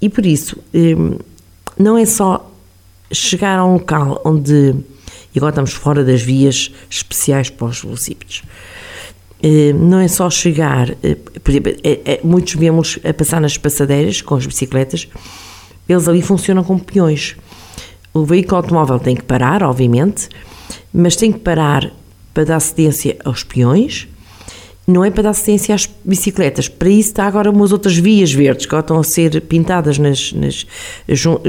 e 0.00 0.08
por 0.08 0.24
isso, 0.24 0.56
um, 0.72 1.18
não 1.78 1.98
é 1.98 2.06
só 2.06 2.50
chegar 3.12 3.58
a 3.58 3.64
um 3.64 3.74
local 3.74 4.22
onde. 4.24 4.74
E 5.34 5.38
agora 5.38 5.50
estamos 5.50 5.72
fora 5.72 6.04
das 6.04 6.22
vias 6.22 6.72
especiais 6.88 7.50
para 7.50 7.66
os 7.66 7.82
velocípedos. 7.82 8.42
Uh, 9.42 9.74
não 9.74 9.98
é 9.98 10.08
só 10.08 10.30
chegar. 10.30 10.90
Uh, 10.90 11.40
por 11.40 11.50
exemplo, 11.50 11.72
é, 11.82 12.00
é, 12.04 12.20
muitos 12.24 12.54
vemos 12.54 12.98
a 13.04 13.12
passar 13.12 13.40
nas 13.40 13.58
passadeiras 13.58 14.22
com 14.22 14.36
as 14.36 14.46
bicicletas, 14.46 15.08
eles 15.86 16.08
ali 16.08 16.22
funcionam 16.22 16.64
como 16.64 16.80
peões. 16.80 17.36
O 18.14 18.24
veículo 18.24 18.56
automóvel 18.58 18.98
tem 18.98 19.14
que 19.14 19.24
parar, 19.24 19.62
obviamente, 19.62 20.30
mas 20.94 21.16
tem 21.16 21.32
que 21.32 21.40
parar 21.40 21.90
para 22.32 22.44
dar 22.44 22.60
cedência 22.60 23.16
aos 23.24 23.42
peões, 23.42 24.06
não 24.86 25.04
é 25.04 25.10
para 25.10 25.24
dar 25.24 25.30
assistência 25.30 25.74
às 25.74 25.88
bicicletas. 26.04 26.68
Para 26.68 26.88
isso 26.88 27.08
está 27.08 27.24
agora 27.26 27.50
umas 27.50 27.72
outras 27.72 27.96
vias 27.96 28.32
verdes 28.32 28.66
que 28.66 28.76
estão 28.76 28.98
a 29.00 29.04
ser 29.04 29.40
pintadas 29.42 29.98
nas, 29.98 30.32
nas 30.32 30.66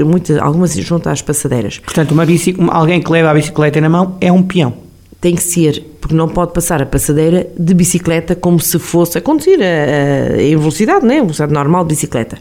muitas, 0.04 0.38
algumas 0.38 0.74
junto 0.74 1.08
às 1.08 1.22
passadeiras. 1.22 1.78
Portanto, 1.78 2.12
uma 2.12 2.24
alguém 2.72 3.00
que 3.00 3.10
leva 3.10 3.30
a 3.30 3.34
bicicleta 3.34 3.80
na 3.80 3.88
mão 3.88 4.16
é 4.20 4.32
um 4.32 4.42
peão. 4.42 4.85
Tem 5.26 5.34
que 5.34 5.42
ser, 5.42 5.84
porque 6.00 6.14
não 6.14 6.28
pode 6.28 6.52
passar 6.52 6.80
a 6.80 6.86
passadeira 6.86 7.48
de 7.58 7.74
bicicleta 7.74 8.36
como 8.36 8.60
se 8.60 8.78
fosse 8.78 9.18
a 9.18 9.20
conduzir 9.20 9.58
a, 9.60 10.36
a, 10.36 10.40
em 10.40 10.56
velocidade, 10.56 11.04
né? 11.04 11.16
a 11.16 11.22
velocidade 11.22 11.52
normal 11.52 11.82
de 11.82 11.88
bicicleta. 11.88 12.38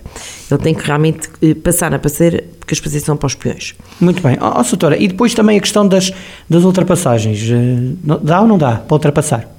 Ele 0.52 0.62
tem 0.62 0.76
que 0.76 0.86
realmente 0.86 1.28
eh, 1.42 1.56
passar 1.56 1.90
na 1.90 1.98
passadeira, 1.98 2.44
porque 2.60 2.76
as 2.76 2.80
passadeiras 2.80 3.06
são 3.08 3.18
para 3.18 3.26
os 3.26 3.34
peões. 3.34 3.74
Muito 4.00 4.22
bem. 4.22 4.38
Ó, 4.40 4.60
oh, 4.60 4.64
Soutora, 4.64 4.96
e 5.02 5.08
depois 5.08 5.34
também 5.34 5.58
a 5.58 5.62
questão 5.62 5.88
das, 5.88 6.14
das 6.48 6.64
ultrapassagens. 6.64 7.42
Eh, 7.50 8.18
dá 8.22 8.42
ou 8.42 8.48
não 8.48 8.60
dá 8.60 8.76
para 8.76 8.94
ultrapassar? 8.94 9.50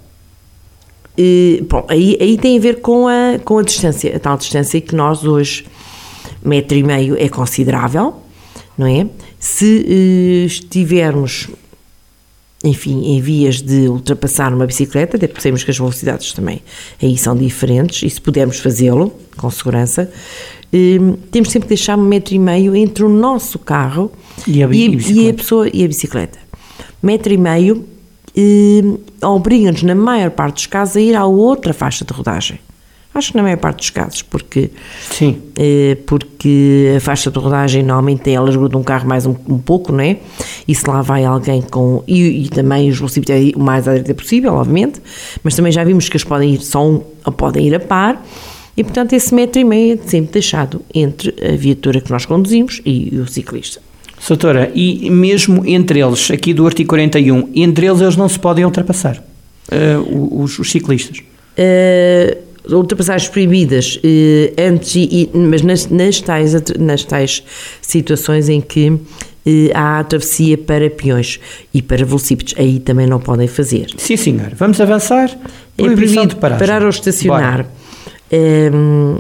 E, 1.19 1.67
bom, 1.69 1.85
aí, 1.89 2.17
aí 2.21 2.39
tem 2.39 2.57
a 2.57 2.61
ver 2.61 2.81
com 2.81 3.09
a, 3.09 3.41
com 3.45 3.59
a 3.59 3.63
distância, 3.65 4.15
a 4.15 4.21
tal 4.21 4.37
distância 4.37 4.81
que 4.81 4.95
nós 4.95 5.25
hoje, 5.25 5.67
metro 6.45 6.79
e 6.79 6.85
meio 6.85 7.17
é 7.21 7.29
considerável, 7.29 8.15
não 8.79 8.87
é? 8.87 9.05
Se 9.41 9.85
uh, 9.85 10.47
estivermos, 10.47 11.49
enfim, 12.67 13.15
em 13.15 13.21
vias 13.21 13.63
de 13.63 13.89
ultrapassar 13.89 14.53
uma 14.53 14.67
bicicleta, 14.67 15.17
até 15.17 15.27
porque 15.27 15.41
sabemos 15.41 15.63
que 15.65 15.71
as 15.71 15.79
velocidades 15.79 16.33
também 16.33 16.61
aí 17.03 17.17
são 17.17 17.37
diferentes, 17.37 18.03
e 18.03 18.11
se 18.11 18.21
pudermos 18.21 18.59
fazê-lo 18.59 19.13
com 19.37 19.51
segurança, 19.51 20.11
uh, 20.73 21.17
temos 21.31 21.51
sempre 21.51 21.69
que 21.69 21.75
deixar 21.75 21.99
um 21.99 22.03
metro 22.03 22.35
e 22.35 22.39
meio 22.39 22.75
entre 22.75 23.05
o 23.05 23.09
nosso 23.09 23.59
carro 23.59 24.11
e 24.47 24.63
a, 24.63 24.69
e, 24.69 24.97
e 24.97 25.31
a 25.31 25.35
pessoa 25.35 25.69
e 25.73 25.85
a 25.85 25.89
bicicleta. 25.89 26.39
Metro 27.03 27.33
e 27.33 27.37
meio 27.37 27.85
eh, 28.37 28.83
obriga-nos, 29.25 29.83
na 29.83 29.95
maior 29.95 30.31
parte 30.31 30.57
dos 30.57 30.67
casos, 30.67 30.97
a 30.97 31.01
ir 31.01 31.17
à 31.17 31.25
outra 31.25 31.73
faixa 31.73 32.05
de 32.05 32.13
rodagem. 32.13 32.59
Acho 33.17 33.31
que 33.31 33.37
na 33.37 33.43
maior 33.43 33.57
parte 33.57 33.79
dos 33.79 33.91
casos, 33.91 34.23
porque, 34.23 34.71
Sim. 35.11 35.39
Eh, 35.59 35.97
porque 36.07 36.95
a 36.97 37.01
faixa 37.01 37.31
de 37.31 37.39
rodagem 37.39 37.83
normalmente 37.83 38.31
elas 38.31 38.55
grudam 38.55 38.81
um 38.81 38.85
carro 38.85 39.09
mais 39.09 39.25
um, 39.25 39.35
um, 39.49 39.59
pouco, 39.59 39.91
não 39.91 40.01
é? 40.01 40.19
E 40.69 40.75
se 40.75 40.87
lá 40.89 41.01
vai 41.01 41.25
alguém 41.25 41.63
com. 41.63 42.05
E, 42.07 42.45
e 42.45 42.49
também 42.49 42.91
os 42.91 42.99
velocípedos 42.99 43.53
o 43.57 43.61
mais 43.61 43.89
à 43.89 43.93
direita 43.93 44.15
possível, 44.15 44.55
obviamente, 44.55 45.01
mas 45.43 45.55
também 45.55 45.73
já 45.73 45.83
vimos 45.83 46.09
que 46.09 46.17
eles 46.17 46.25
podem 46.25 46.55
ir 46.55 46.61
só 46.61 46.87
um, 46.87 47.03
ou 47.25 47.33
podem 47.33 47.67
ir 47.67 47.75
a 47.75 47.81
par. 47.81 48.23
E 48.77 48.85
portanto, 48.85 49.15
esse 49.15 49.35
metro 49.35 49.59
e 49.59 49.65
meio 49.65 49.95
é 49.95 50.09
sempre 50.09 50.33
deixado 50.33 50.83
entre 50.95 51.35
a 51.43 51.57
viatura 51.57 52.01
que 52.01 52.11
nós 52.11 52.27
conduzimos 52.27 52.83
e 52.85 53.19
o 53.19 53.27
ciclista. 53.27 53.81
Soutora, 54.19 54.71
e 54.75 55.09
mesmo 55.09 55.65
entre 55.67 56.01
eles, 56.01 56.31
aqui 56.31 56.53
do 56.53 56.67
artigo 56.67 56.89
41, 56.89 57.51
entre 57.55 57.87
eles 57.87 58.01
eles 58.01 58.17
não 58.17 58.29
se 58.29 58.39
podem 58.39 58.65
ultrapassar, 58.65 59.23
uh, 59.73 60.43
os, 60.43 60.59
os, 60.59 60.71
ciclistas? 60.71 61.19
Uh, 61.19 62.46
ultrapassagens 62.71 63.31
proibidas, 63.31 63.97
uh, 63.97 64.61
antes 64.61 64.95
e, 64.97 65.31
mas 65.33 65.63
nas, 65.63 65.87
nas, 65.87 66.21
tais, 66.21 66.55
nas 66.79 67.05
tais 67.05 67.43
situações 67.81 68.49
em 68.49 68.61
que 68.61 68.91
uh, 68.91 69.01
há 69.75 70.01
a 70.01 70.05
travessia 70.05 70.59
para 70.59 70.91
peões 70.91 71.41
e 71.73 71.83
para 71.83 72.05
velocípedos, 72.05 72.55
aí 72.59 72.81
também 72.81 73.07
não 73.07 73.21
podem 73.21 73.49
fazer. 73.49 73.89
Sim, 73.97 74.17
senhor. 74.17 74.55
Vamos 74.55 74.81
avançar. 74.81 75.31
É 75.79 75.83
proibido 75.83 76.37
parar 76.37 76.83
ou 76.83 76.89
estacionar 76.89 77.67
um, 78.33 79.19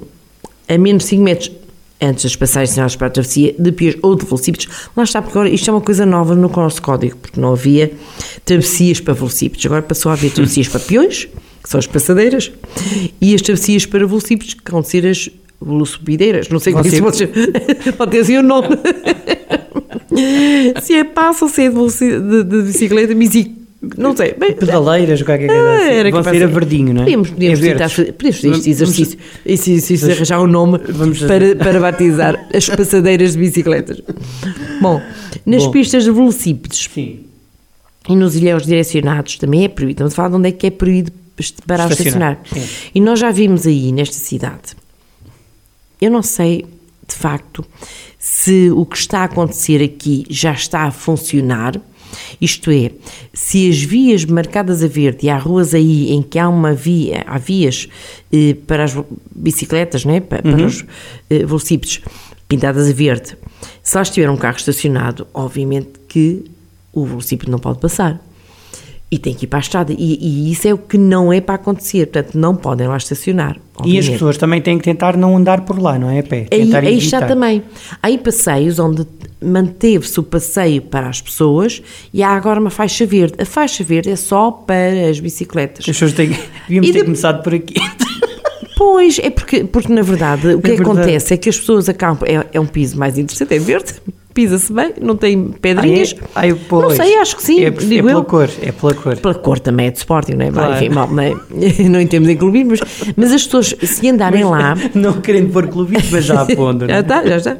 a 0.69 0.79
menos 0.79 1.05
de 1.05 1.11
5 1.11 1.23
metros 1.23 1.53
antes 2.01 2.25
das 2.25 2.37
passagens 2.37 2.71
sinais 2.71 2.97
para 2.97 3.07
a 3.07 3.11
travessia 3.11 3.55
de 3.59 3.73
pias 3.73 3.97
ou 4.03 4.15
de 4.15 4.25
velocípedos. 4.25 4.69
Lá 4.97 5.05
está, 5.05 5.23
porque 5.23 5.37
agora 5.37 5.51
isto 5.53 5.71
é 5.71 5.73
uma 5.73 5.81
coisa 5.81 6.05
nova 6.05 6.35
no 6.35 6.49
nosso 6.49 6.83
código, 6.83 7.17
porque 7.17 7.41
não 7.41 7.53
havia 7.53 7.93
travessias 8.45 9.01
para 9.01 9.15
velocípedos. 9.15 9.65
Agora 9.65 9.83
passou 9.83 10.11
a 10.11 10.13
haver 10.13 10.31
travessias 10.31 10.69
para 10.69 10.81
peões, 10.81 11.29
que 11.67 11.71
são 11.71 11.81
as 11.81 11.87
passadeiras, 11.89 12.53
e 13.21 13.35
as 13.35 13.43
travessias 13.43 13.85
para 13.85 14.07
velocípedos, 14.07 14.55
que 14.55 14.71
vão 14.71 14.85
ser 14.85 15.05
as 15.05 15.29
velocipedeiras. 15.61 16.49
Não 16.49 16.61
sei 16.61 16.73
como 16.73 16.87
é 16.87 16.91
se 16.91 17.03
pode, 17.03 17.27
pode 17.99 18.11
ter 18.13 18.21
assim 18.21 18.37
o 18.39 18.43
nome. 18.43 18.69
se 20.81 20.95
é 20.95 21.03
passo 21.03 21.47
ou 21.47 21.51
se 21.51 21.63
é 21.63 21.71
de, 21.71 22.21
de, 22.21 22.45
de 22.45 22.63
bicicleta, 22.63 23.13
bicicleta 23.13 23.67
não 23.99 24.17
sei. 24.17 24.33
Bem, 24.35 24.53
Pedaleiras, 24.53 25.21
o 25.21 25.25
que 25.25 25.33
é 25.33 25.39
que 25.39 25.45
é 25.45 25.51
ah, 25.51 25.93
era 25.93 26.11
Vão 26.11 26.23
ser 26.23 26.45
a 26.45 26.47
verdinho, 26.47 26.95
não 26.95 27.03
é? 27.03 27.05
Podíamos, 27.05 27.31
podíamos, 27.31 27.63
é 27.63 27.73
tentar, 27.73 27.91
podíamos 27.91 28.37
fazer 28.37 28.51
este 28.51 28.71
exercício, 28.71 29.19
esse 29.45 29.73
exercício 29.73 30.13
arranjar 30.13 30.41
um 30.41 30.47
nome 30.47 30.79
para, 30.79 31.57
para 31.57 31.81
batizar 31.81 32.49
as 32.55 32.69
passadeiras 32.69 33.33
de 33.33 33.39
bicicletas. 33.39 34.01
Bom, 34.81 35.03
nas 35.45 35.65
Bom. 35.65 35.73
pistas 35.73 36.05
de 36.05 36.13
velocípedos 36.13 36.89
Sim. 36.93 37.21
e 38.09 38.15
nos 38.15 38.37
ilhéus 38.37 38.65
direcionados 38.65 39.37
também 39.37 39.65
é 39.65 39.69
proibido. 39.69 39.97
Estamos 39.97 40.13
a 40.13 40.17
falar 40.17 40.29
de 40.29 40.35
onde 40.37 40.49
é 40.49 40.53
que 40.53 40.69
é 40.69 40.71
proibido 40.71 41.13
parar 41.67 41.91
estacionar. 41.91 42.41
estacionar. 42.43 42.91
E 42.95 43.01
nós 43.01 43.19
já 43.19 43.31
vimos 43.31 43.67
aí, 43.67 43.93
nesta 43.93 44.17
cidade, 44.17 44.77
eu 46.01 46.11
não 46.11 46.23
sei, 46.23 46.67
de 47.07 47.15
facto, 47.15 47.65
se 48.19 48.71
o 48.71 48.85
que 48.85 48.97
está 48.97 49.21
a 49.21 49.25
acontecer 49.25 49.83
aqui 49.83 50.25
já 50.29 50.53
está 50.53 50.83
a 50.83 50.91
funcionar 50.91 51.81
isto 52.41 52.71
é, 52.71 52.91
se 53.33 53.69
as 53.69 53.83
vias 53.83 54.25
marcadas 54.25 54.83
a 54.83 54.87
verde 54.87 55.27
e 55.27 55.31
há 55.31 55.37
ruas 55.37 55.75
aí 55.75 56.11
em 56.13 56.23
que 56.23 56.39
há 56.39 56.49
uma 56.49 56.73
via, 56.73 57.25
há 57.27 57.39
vias 57.39 57.89
eh, 58.33 58.57
para 58.67 58.85
as 58.85 58.97
bicicletas, 59.35 60.05
né, 60.05 60.21
para, 60.21 60.47
uhum. 60.47 60.57
para 60.57 60.67
os 60.67 60.85
eh, 61.31 61.45
velocípedos 61.45 62.01
pintadas 62.49 62.89
a 62.89 62.93
verde, 62.93 63.37
se 63.83 63.97
lá 63.97 64.03
estiver 64.03 64.31
um 64.31 64.37
carro 64.37 64.57
estacionado, 64.57 65.27
obviamente 65.35 65.91
que 66.09 66.45
o 66.93 67.05
velocípedo 67.05 67.51
não 67.51 67.59
pode 67.59 67.81
passar. 67.81 68.21
E 69.09 69.19
tem 69.19 69.33
que 69.35 69.45
ir 69.45 69.49
para 69.49 69.61
a 69.61 69.61
estrada. 69.61 69.93
E, 69.93 70.19
e, 70.21 70.51
isso 70.51 70.67
é 70.67 70.75
o 70.75 70.79
que 70.79 70.99
não 70.99 71.33
é 71.33 71.41
para 71.41 71.55
acontecer. 71.55 72.07
Portanto, 72.07 72.37
não 72.37 72.57
podem 72.57 72.89
lá 72.89 72.97
estacionar. 72.97 73.57
Obviamente. 73.77 73.95
E 73.95 73.99
as 73.99 74.09
pessoas 74.09 74.37
também 74.37 74.61
têm 74.61 74.79
que 74.79 74.85
tentar 74.85 75.17
não 75.17 75.37
andar 75.37 75.61
por 75.61 75.79
lá, 75.79 75.97
não 75.97 76.11
é? 76.11 76.19
A 76.19 76.23
pé. 76.25 76.47
Aí, 76.51 76.75
aí 76.75 76.99
está 76.99 77.25
também. 77.25 77.63
Há 78.03 78.09
aí 78.09 78.19
passeios 78.19 78.81
onde 78.81 79.07
manteve-se 79.41 80.19
o 80.19 80.25
passeio 80.25 80.83
para 80.83 81.09
as 81.09 81.21
pessoas 81.21 81.81
e 82.13 82.23
há 82.23 82.31
agora 82.31 82.59
uma 82.59 82.71
faixa 82.71 83.07
verde. 83.07 83.35
A 83.39 83.45
faixa 83.45 83.85
verde 83.85 84.11
é 84.11 84.17
só 84.17 84.51
para 84.51 85.09
as 85.09 85.21
bicicletas. 85.21 85.81
As 85.81 85.87
pessoas 85.87 86.13
têm, 86.13 86.31
devíamos 86.67 86.89
e 86.89 86.93
ter 86.93 86.99
de... 87.01 87.05
começado 87.05 87.45
por 87.45 87.55
aqui. 87.55 87.75
Pois, 88.77 89.21
é 89.21 89.31
porque, 89.31 89.65
porque 89.65 89.93
na 89.93 90.03
verdade 90.03 90.49
o 90.49 90.61
que 90.61 90.73
é 90.73 90.75
acontece 90.75 91.33
é 91.33 91.37
que 91.37 91.49
as 91.49 91.57
pessoas 91.57 91.89
acabam. 91.89 92.29
É, 92.29 92.45
é 92.53 92.61
um 92.61 92.67
piso 92.67 92.99
mais 92.99 93.17
interessante, 93.17 93.55
é 93.55 93.59
verde 93.59 93.95
pisa-se 94.37 94.71
bem, 94.71 94.93
não 95.01 95.17
tem 95.17 95.49
pedrinhas. 95.49 96.15
Ah, 96.35 96.47
é? 96.47 96.55
pois. 96.55 96.83
Não 96.83 96.91
sei, 96.91 97.17
acho 97.17 97.37
que 97.37 97.43
sim. 97.43 97.65
É, 97.65 97.69
é 97.69 97.71
pela 97.71 98.11
eu. 98.11 98.25
cor, 98.25 98.51
é 98.61 98.71
pela 98.71 98.93
cor. 98.93 99.17
Pela 99.17 99.35
cor 99.35 99.59
também 99.59 99.87
é 99.87 99.91
de 99.91 99.97
Sporting, 99.97 100.35
não 100.35 100.45
é? 100.45 100.51
Claro. 100.51 100.75
Enfim, 100.75 100.91
mal, 100.91 101.09
não, 101.09 101.23
é? 101.23 101.33
não 101.89 102.01
em 102.01 102.37
clubismo, 102.37 102.73
mas, 102.73 102.81
mas 103.17 103.33
as 103.33 103.45
pessoas, 103.45 103.75
se 103.83 104.11
andarem 104.11 104.45
mas, 104.45 104.51
lá. 104.51 104.77
Não 104.95 105.21
querendo 105.21 105.53
pôr 105.53 105.69
clubismo, 105.69 106.11
mas 106.13 106.25
já 106.27 106.43
apondo. 106.43 106.87
já 106.89 107.01
está, 107.01 107.27
já 107.27 107.37
está. 107.37 107.57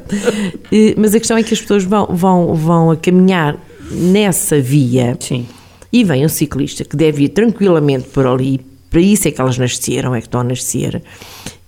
Mas 0.95 1.15
a 1.15 1.19
questão 1.19 1.37
é 1.37 1.41
que 1.41 1.53
as 1.53 1.61
pessoas 1.61 1.83
vão, 1.83 2.07
vão, 2.11 2.53
vão 2.53 2.91
a 2.91 2.95
caminhar 2.95 3.57
nessa 3.89 4.59
via. 4.59 5.17
Sim. 5.19 5.47
E 5.91 6.03
vem 6.03 6.23
um 6.23 6.29
ciclista 6.29 6.85
que 6.85 6.95
deve 6.95 7.23
ir 7.23 7.29
tranquilamente 7.29 8.07
por 8.09 8.27
ali, 8.27 8.61
para 8.89 9.01
isso 9.01 9.27
é 9.27 9.31
que 9.31 9.41
elas 9.41 9.57
nasceram, 9.57 10.13
é 10.13 10.21
que 10.21 10.27
estão 10.27 10.41
a 10.41 10.43
nascer, 10.43 11.01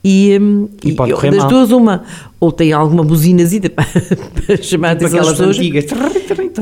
e, 0.04 0.38
hum, 0.40 0.70
e, 0.84 0.94
pode 0.94 1.14
correr 1.14 1.32
das 1.32 1.40
mal. 1.40 1.50
duas, 1.50 1.72
uma, 1.72 2.04
ou 2.40 2.52
tem 2.52 2.72
alguma 2.72 3.04
buzinazita 3.04 3.70
para, 3.72 3.86
para 4.46 4.64
chamar 4.64 4.96
tipo 4.96 5.08
aquelas 5.08 5.32
pessoas. 5.32 5.58
antigas. 5.58 5.86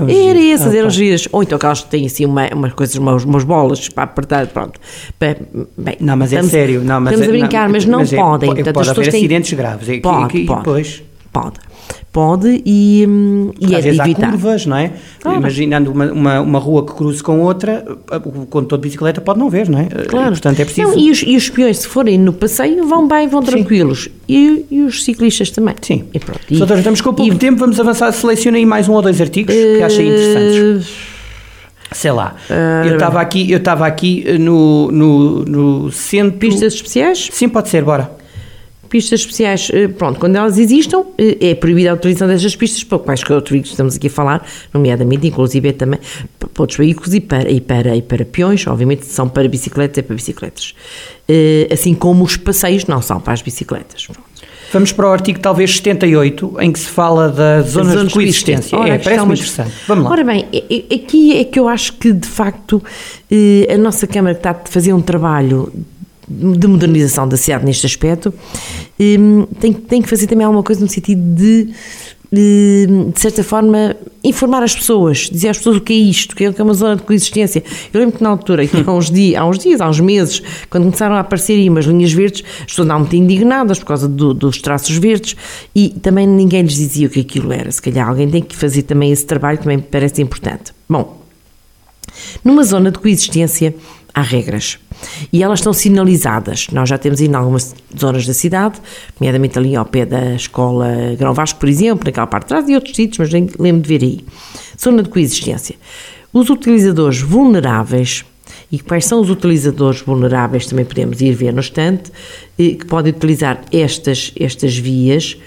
Era 0.09 0.39
essas, 0.39 0.73
ah, 0.73 0.77
eram 0.77 0.89
giras. 0.89 1.27
Ou 1.31 1.43
então 1.43 1.55
aquelas 1.55 1.81
que 1.81 1.89
têm 1.89 2.07
assim 2.07 2.25
uma, 2.25 2.47
umas 2.53 2.73
coisas, 2.73 2.95
umas, 2.95 3.23
umas 3.23 3.43
bolas 3.43 3.89
para 3.89 4.03
apertar, 4.05 4.47
pronto. 4.47 4.79
Para, 5.19 5.37
bem, 5.77 5.97
não, 5.99 6.17
mas 6.17 6.33
é 6.33 6.35
estamos, 6.37 6.53
é 6.53 6.57
sério. 6.57 6.81
Não, 6.83 6.99
mas 6.99 7.13
estamos 7.13 7.33
é, 7.33 7.37
a 7.37 7.39
brincar, 7.39 7.65
não, 7.65 7.71
mas 7.73 7.85
não 7.85 7.99
mas 7.99 8.11
podem. 8.11 8.49
É, 8.49 8.55
Portanto, 8.55 8.73
pode 8.73 8.89
haver 8.89 9.07
acidentes 9.09 9.49
têm... 9.51 9.57
graves. 9.57 9.89
É, 9.89 9.99
pode, 9.99 10.27
que, 10.29 10.45
pode. 10.45 10.59
Depois... 10.59 11.03
Pode 11.31 11.66
pode 12.11 12.63
e, 12.65 13.05
hum, 13.07 13.51
e 13.59 13.75
é 13.75 13.81
de 13.81 13.89
evitar. 13.89 14.29
Há 14.29 14.31
curvas, 14.31 14.65
não 14.65 14.77
é? 14.77 14.91
Claro. 15.19 15.37
Imaginando 15.37 15.91
uma, 15.91 16.11
uma, 16.11 16.41
uma, 16.41 16.59
rua 16.59 16.85
que 16.85 16.93
cruze 16.93 17.21
com 17.21 17.41
outra, 17.41 17.85
o 18.25 18.45
condutor 18.47 18.79
de 18.79 18.83
bicicleta 18.83 19.21
pode 19.21 19.37
não 19.37 19.49
ver, 19.49 19.69
não 19.69 19.79
é? 19.79 19.85
Claro. 19.85 20.27
E, 20.27 20.31
portanto, 20.31 20.59
é 20.59 20.65
preciso... 20.65 20.87
Não, 20.87 20.97
e, 20.97 21.11
os, 21.11 21.21
e 21.21 21.35
os 21.35 21.49
peões, 21.49 21.77
se 21.79 21.87
forem 21.87 22.17
no 22.17 22.33
passeio, 22.33 22.87
vão 22.87 23.07
bem, 23.07 23.27
vão 23.27 23.43
tranquilos. 23.43 24.09
E, 24.27 24.65
e, 24.71 24.81
os 24.81 25.03
ciclistas 25.03 25.51
também. 25.51 25.75
Sim. 25.81 26.05
E 26.13 26.19
pronto. 26.19 26.41
E, 26.49 26.57
Doutor, 26.57 26.77
estamos 26.79 27.01
com 27.01 27.13
pouco 27.13 27.35
tempo, 27.35 27.59
vamos 27.59 27.79
avançar. 27.79 28.11
Seleciona 28.11 28.57
aí 28.57 28.65
mais 28.65 28.89
um 28.89 28.93
ou 28.93 29.01
dois 29.01 29.21
artigos 29.21 29.53
uh, 29.53 29.77
que 29.77 29.83
achei 29.83 30.07
interessantes. 30.07 31.17
Sei 31.91 32.11
lá, 32.11 32.35
eu 32.85 32.95
estava 32.95 33.21
aqui, 33.21 33.49
eu 33.49 33.59
estava 33.59 33.87
aqui 33.87 34.23
eh, 34.27 34.37
no, 34.37 34.91
no, 34.91 35.45
no 35.45 35.91
centro... 35.91 36.37
Pistas 36.37 36.73
especiais? 36.73 37.29
Sim, 37.31 37.47
pode 37.47 37.69
ser, 37.69 37.81
bora. 37.83 38.11
Pistas 38.89 39.21
especiais, 39.21 39.69
eh, 39.73 39.87
pronto, 39.87 40.19
quando 40.19 40.35
elas 40.35 40.57
existam, 40.57 41.03
eh, 41.17 41.51
é 41.51 41.55
proibida 41.55 41.91
a 41.91 41.93
utilização 41.93 42.27
destas 42.27 42.55
pistas 42.55 42.83
para 42.83 42.99
quais 42.99 43.23
que 43.23 43.33
outros 43.33 43.51
veículos 43.51 43.71
estamos 43.71 43.95
aqui 43.95 44.07
a 44.07 44.09
falar, 44.09 44.47
nomeadamente, 44.73 45.27
inclusive, 45.27 45.69
é 45.69 45.73
também 45.73 45.99
para 46.39 46.49
outros 46.57 46.77
veículos 46.77 47.13
e 47.13 47.19
para, 47.19 47.49
e, 47.49 47.59
para, 47.59 47.95
e 47.95 48.01
para 48.01 48.25
peões, 48.25 48.65
obviamente 48.67 49.05
são 49.05 49.27
para 49.27 49.47
bicicletas, 49.47 49.97
é 49.97 50.01
para 50.01 50.15
bicicletas. 50.15 50.73
Assim 51.71 51.93
como 51.93 52.23
os 52.23 52.37
passeios 52.37 52.85
não 52.85 53.01
são 53.01 53.19
para 53.19 53.33
as 53.33 53.41
bicicletas. 53.41 54.05
Pronto. 54.05 54.27
Vamos 54.71 54.91
para 54.91 55.07
o 55.07 55.11
artigo 55.11 55.39
talvez 55.39 55.77
78, 55.77 56.57
em 56.59 56.71
que 56.71 56.79
se 56.79 56.87
fala 56.87 57.29
das 57.29 57.69
zonas, 57.69 57.93
zonas 57.93 58.07
de 58.07 58.13
coexistência. 58.13 58.77
Ora, 58.77 58.95
é, 58.95 58.97
parece-me 58.97 59.33
interessante. 59.33 59.71
Vamos 59.87 60.03
lá. 60.03 60.11
Ora 60.11 60.23
bem, 60.23 60.45
aqui 60.93 61.37
é 61.37 61.43
que 61.45 61.57
eu 61.57 61.67
acho 61.69 61.93
que, 61.93 62.11
de 62.11 62.27
facto, 62.27 62.83
eh, 63.31 63.67
a 63.73 63.77
nossa 63.77 64.05
Câmara 64.05 64.35
está 64.35 64.51
a 64.51 64.55
fazer 64.65 64.91
um 64.93 65.01
trabalho 65.01 65.71
de 66.27 66.67
modernização 66.67 67.27
da 67.27 67.37
cidade 67.37 67.65
neste 67.65 67.85
aspecto, 67.85 68.33
eh, 68.99 69.17
tem, 69.59 69.73
tem 69.73 70.01
que 70.01 70.09
fazer 70.09 70.27
também 70.27 70.45
alguma 70.45 70.63
coisa 70.63 70.81
no 70.81 70.89
sentido 70.89 71.21
de 71.21 71.69
de 72.29 73.13
certa 73.15 73.41
forma, 73.41 73.95
informar 74.23 74.61
as 74.61 74.75
pessoas, 74.75 75.29
dizer 75.31 75.49
às 75.49 75.57
pessoas 75.57 75.77
o 75.77 75.81
que 75.81 75.93
é 75.93 75.95
isto, 75.95 76.33
o 76.33 76.35
que 76.35 76.43
é 76.43 76.63
uma 76.63 76.73
zona 76.73 76.97
de 76.97 77.03
coexistência. 77.03 77.63
Eu 77.93 78.01
lembro 78.01 78.17
que 78.17 78.23
na 78.23 78.29
altura, 78.29 78.63
há 78.85 78.91
uns, 78.91 79.09
dias, 79.09 79.39
há 79.39 79.45
uns 79.45 79.59
dias, 79.59 79.79
há 79.79 79.87
uns 79.87 79.99
meses, 80.01 80.41
quando 80.69 80.83
começaram 80.83 81.15
a 81.15 81.21
aparecer 81.21 81.53
aí 81.53 81.69
umas 81.69 81.85
linhas 81.85 82.11
verdes, 82.11 82.43
as 82.59 82.65
pessoas 82.65 82.85
andavam 82.85 83.01
muito 83.03 83.15
indignadas 83.15 83.79
por 83.79 83.85
causa 83.85 84.09
do, 84.09 84.33
dos 84.33 84.61
traços 84.61 84.95
verdes 84.97 85.37
e 85.73 85.89
também 85.89 86.27
ninguém 86.27 86.63
lhes 86.63 86.75
dizia 86.75 87.07
o 87.07 87.09
que 87.09 87.21
aquilo 87.21 87.51
era. 87.53 87.71
Se 87.71 87.81
calhar 87.81 88.07
alguém 88.07 88.29
tem 88.29 88.41
que 88.41 88.55
fazer 88.55 88.81
também 88.81 89.11
esse 89.11 89.25
trabalho, 89.25 89.57
também 89.57 89.77
me 89.77 89.83
parece 89.83 90.21
importante. 90.21 90.73
Bom, 90.89 91.21
numa 92.43 92.63
zona 92.63 92.91
de 92.91 92.99
coexistência, 92.99 93.73
há 94.17 94.21
regras. 94.21 94.79
E 95.31 95.43
elas 95.43 95.59
estão 95.59 95.71
sinalizadas. 95.71 96.67
Nós 96.71 96.89
já 96.89 96.97
temos 96.97 97.21
em 97.21 97.31
algumas 97.35 97.75
zonas 97.97 98.25
da 98.25 98.33
cidade, 98.33 98.79
nomeadamente 99.19 99.59
ali 99.59 99.75
ao 99.75 99.85
pé 99.85 100.07
da 100.07 100.33
escola 100.33 100.87
Grão 101.17 101.35
Vasco, 101.35 101.59
por 101.59 101.69
exemplo, 101.69 102.05
naquela 102.05 102.25
parte 102.25 102.45
de 102.45 102.47
trás, 102.47 102.67
e 102.67 102.73
outros 102.73 102.95
sítios, 102.95 103.19
mas 103.19 103.31
lembro 103.59 103.81
de 103.81 103.87
ver 103.87 104.03
aí. 104.03 104.25
Zona 104.81 105.03
de 105.03 105.09
coexistência. 105.09 105.75
Os 106.33 106.49
utilizadores 106.49 107.21
vulneráveis, 107.21 108.25
e 108.71 108.79
quais 108.79 109.05
são 109.05 109.21
os 109.21 109.29
utilizadores 109.29 110.01
vulneráveis, 110.01 110.65
também 110.65 110.83
podemos 110.83 111.21
ir 111.21 111.33
ver 111.33 111.53
no 111.53 111.61
estante, 111.61 112.11
que 112.57 112.85
podem 112.87 113.13
utilizar 113.13 113.61
estas, 113.71 114.33
estas 114.39 114.75
vias, 114.75 115.37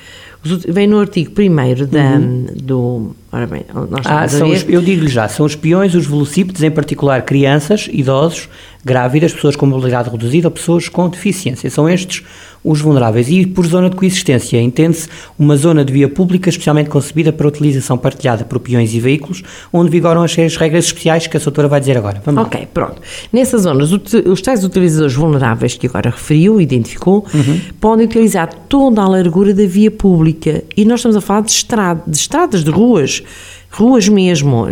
Vem 0.42 0.87
no 0.87 0.98
artigo 0.98 1.33
1 1.38 1.87
da, 1.87 2.00
uhum. 2.00 2.46
do. 2.55 3.16
Ora 3.31 3.46
bem, 3.46 3.64
nós 3.74 4.07
ah, 4.07 4.26
são 4.26 4.48
os, 4.48 4.64
eu 4.66 4.81
digo-lhe 4.81 5.09
já, 5.09 5.29
são 5.29 5.44
os 5.44 5.55
peões, 5.55 5.94
os 5.94 6.07
velocípedes, 6.07 6.62
em 6.62 6.70
particular 6.70 7.22
crianças, 7.22 7.88
idosos, 7.92 8.48
grávidas, 8.83 9.35
pessoas 9.35 9.55
com 9.55 9.66
mobilidade 9.66 10.09
reduzida 10.09 10.48
ou 10.48 10.53
pessoas 10.53 10.88
com 10.88 11.09
deficiência. 11.11 11.68
São 11.68 11.87
estes 11.87 12.24
os 12.62 12.81
vulneráveis. 12.81 13.29
E 13.29 13.46
por 13.46 13.66
zona 13.66 13.90
de 13.90 13.96
coexistência, 13.96 14.61
entende-se 14.61 15.09
uma 15.38 15.57
zona 15.57 15.85
de 15.85 15.92
via 15.92 16.09
pública 16.09 16.49
especialmente 16.49 16.90
concebida 16.90 17.33
para 17.33 17.49
utilização 17.49 17.96
partilhada 17.96 18.44
por 18.44 18.59
peões 18.61 18.94
e 18.94 19.01
veículos, 19.01 19.42
onde 19.73 19.90
vigoram 19.90 20.23
as 20.23 20.35
regras 20.35 20.87
especiais 20.87 21.27
que 21.27 21.37
a 21.37 21.40
doutora 21.40 21.68
vai 21.68 21.81
dizer 21.81 21.96
agora. 21.96 22.23
Vamos 22.25 22.44
ok, 22.44 22.61
lá. 22.61 22.66
pronto. 22.73 23.01
Nessas 23.33 23.62
zonas, 23.62 23.90
os 23.92 24.40
tais 24.42 24.64
utilizadores 24.64 25.14
vulneráveis 25.14 25.77
que 25.77 25.87
agora 25.87 26.11
referiu, 26.11 26.61
identificou, 26.61 27.27
uhum. 27.33 27.61
podem 27.81 28.07
utilizar 28.07 28.53
toda 28.68 29.03
a 29.03 29.09
largura 29.09 29.55
da 29.55 29.66
via 29.66 29.90
pública. 29.90 30.62
E 30.77 30.85
nós 30.85 31.01
estamos 31.01 31.16
a 31.16 31.20
falar 31.20 31.42
de, 31.42 31.51
estrada, 31.51 32.03
de 32.07 32.16
estradas, 32.16 32.64
de 32.64 32.70
ruas 32.70 33.23
ruas 33.70 34.09
mesmo. 34.09 34.66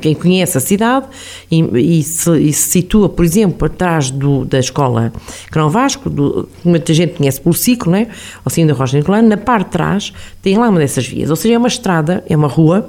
Quem 0.00 0.14
conhece 0.14 0.56
a 0.56 0.60
cidade 0.60 1.06
e, 1.50 1.60
e, 1.98 2.02
se, 2.02 2.38
e 2.38 2.52
se, 2.52 2.70
situa, 2.70 3.08
por 3.08 3.24
exemplo, 3.24 3.66
atrás 3.66 4.10
do, 4.10 4.44
da 4.44 4.58
escola 4.58 5.12
Crão 5.50 5.68
Vasco, 5.68 6.08
do, 6.08 6.48
muita 6.64 6.94
gente 6.94 7.14
conhece 7.14 7.40
pelo 7.40 7.54
ciclo, 7.54 7.92
né? 7.92 8.08
ao 8.44 8.50
cimo 8.50 8.68
da 8.68 8.74
Rocha 8.74 8.96
Nicolano, 8.96 9.28
na 9.28 9.36
parte 9.36 9.66
de 9.66 9.72
trás 9.72 10.12
tem 10.42 10.56
lá 10.56 10.68
uma 10.68 10.78
dessas 10.78 11.06
vias. 11.06 11.30
Ou 11.30 11.36
seja, 11.36 11.54
é 11.54 11.58
uma 11.58 11.68
estrada, 11.68 12.24
é 12.28 12.36
uma 12.36 12.48
rua 12.48 12.88